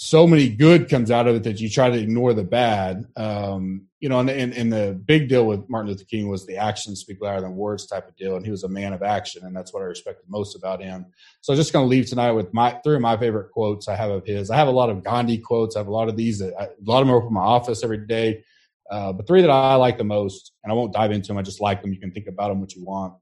[0.00, 3.04] so many good comes out of it that you try to ignore the bad.
[3.16, 6.56] Um, you know, and, and, and, the big deal with Martin Luther King was the
[6.56, 8.36] actions speak louder than words type of deal.
[8.36, 9.44] And he was a man of action.
[9.44, 11.06] And that's what I respected most about him.
[11.40, 13.96] So I'm just going to leave tonight with my, three of my favorite quotes I
[13.96, 14.52] have of his.
[14.52, 15.74] I have a lot of Gandhi quotes.
[15.74, 17.40] I have a lot of these that I, a lot of them are in my
[17.40, 18.44] office every day.
[18.88, 21.38] Uh, but three that I like the most, and I won't dive into them.
[21.38, 21.92] I just like them.
[21.92, 23.14] You can think about them what you want.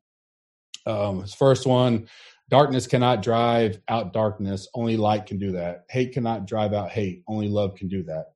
[0.84, 2.06] Um, his first one,
[2.48, 4.68] Darkness cannot drive out darkness.
[4.74, 5.84] Only light can do that.
[5.90, 7.22] Hate cannot drive out hate.
[7.26, 8.26] Only love can do that.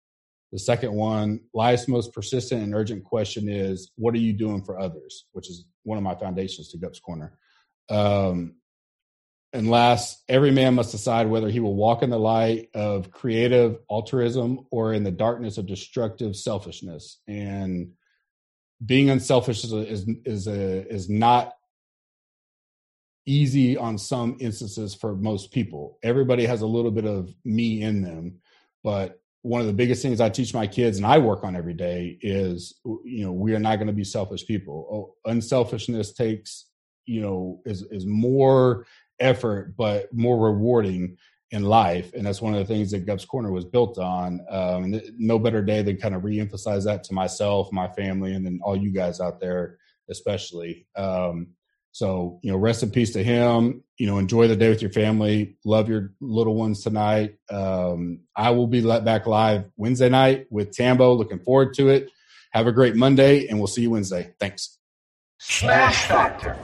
[0.53, 4.81] The second one, life's most persistent and urgent question is, what are you doing for
[4.81, 5.27] others?
[5.31, 7.39] Which is one of my foundations to Gups Corner.
[7.89, 8.57] Um,
[9.53, 13.78] and last, every man must decide whether he will walk in the light of creative
[13.89, 17.20] altruism or in the darkness of destructive selfishness.
[17.28, 17.93] And
[18.85, 21.55] being unselfish is is is, a, is not
[23.31, 25.98] easy on some instances for most people.
[26.02, 28.40] Everybody has a little bit of me in them,
[28.82, 31.73] but one of the biggest things I teach my kids and I work on every
[31.73, 35.16] day is you know we are not going to be selfish people.
[35.24, 36.66] Oh, unselfishness takes
[37.07, 38.86] you know is is more
[39.20, 41.16] effort but more rewarding
[41.52, 44.40] in life and that's one of the things that Gups Corner was built on.
[44.51, 48.61] Um, no better day than kind of reemphasize that to myself, my family, and then
[48.62, 49.78] all you guys out there,
[50.09, 50.86] especially.
[50.97, 51.48] Um,
[51.92, 53.82] so, you know, rest in peace to him.
[53.98, 55.56] You know, enjoy the day with your family.
[55.64, 57.36] Love your little ones tonight.
[57.50, 61.12] Um, I will be let back live Wednesday night with Tambo.
[61.14, 62.10] Looking forward to it.
[62.52, 64.32] Have a great Monday, and we'll see you Wednesday.
[64.40, 64.78] Thanks.
[65.38, 66.56] Smash Factor.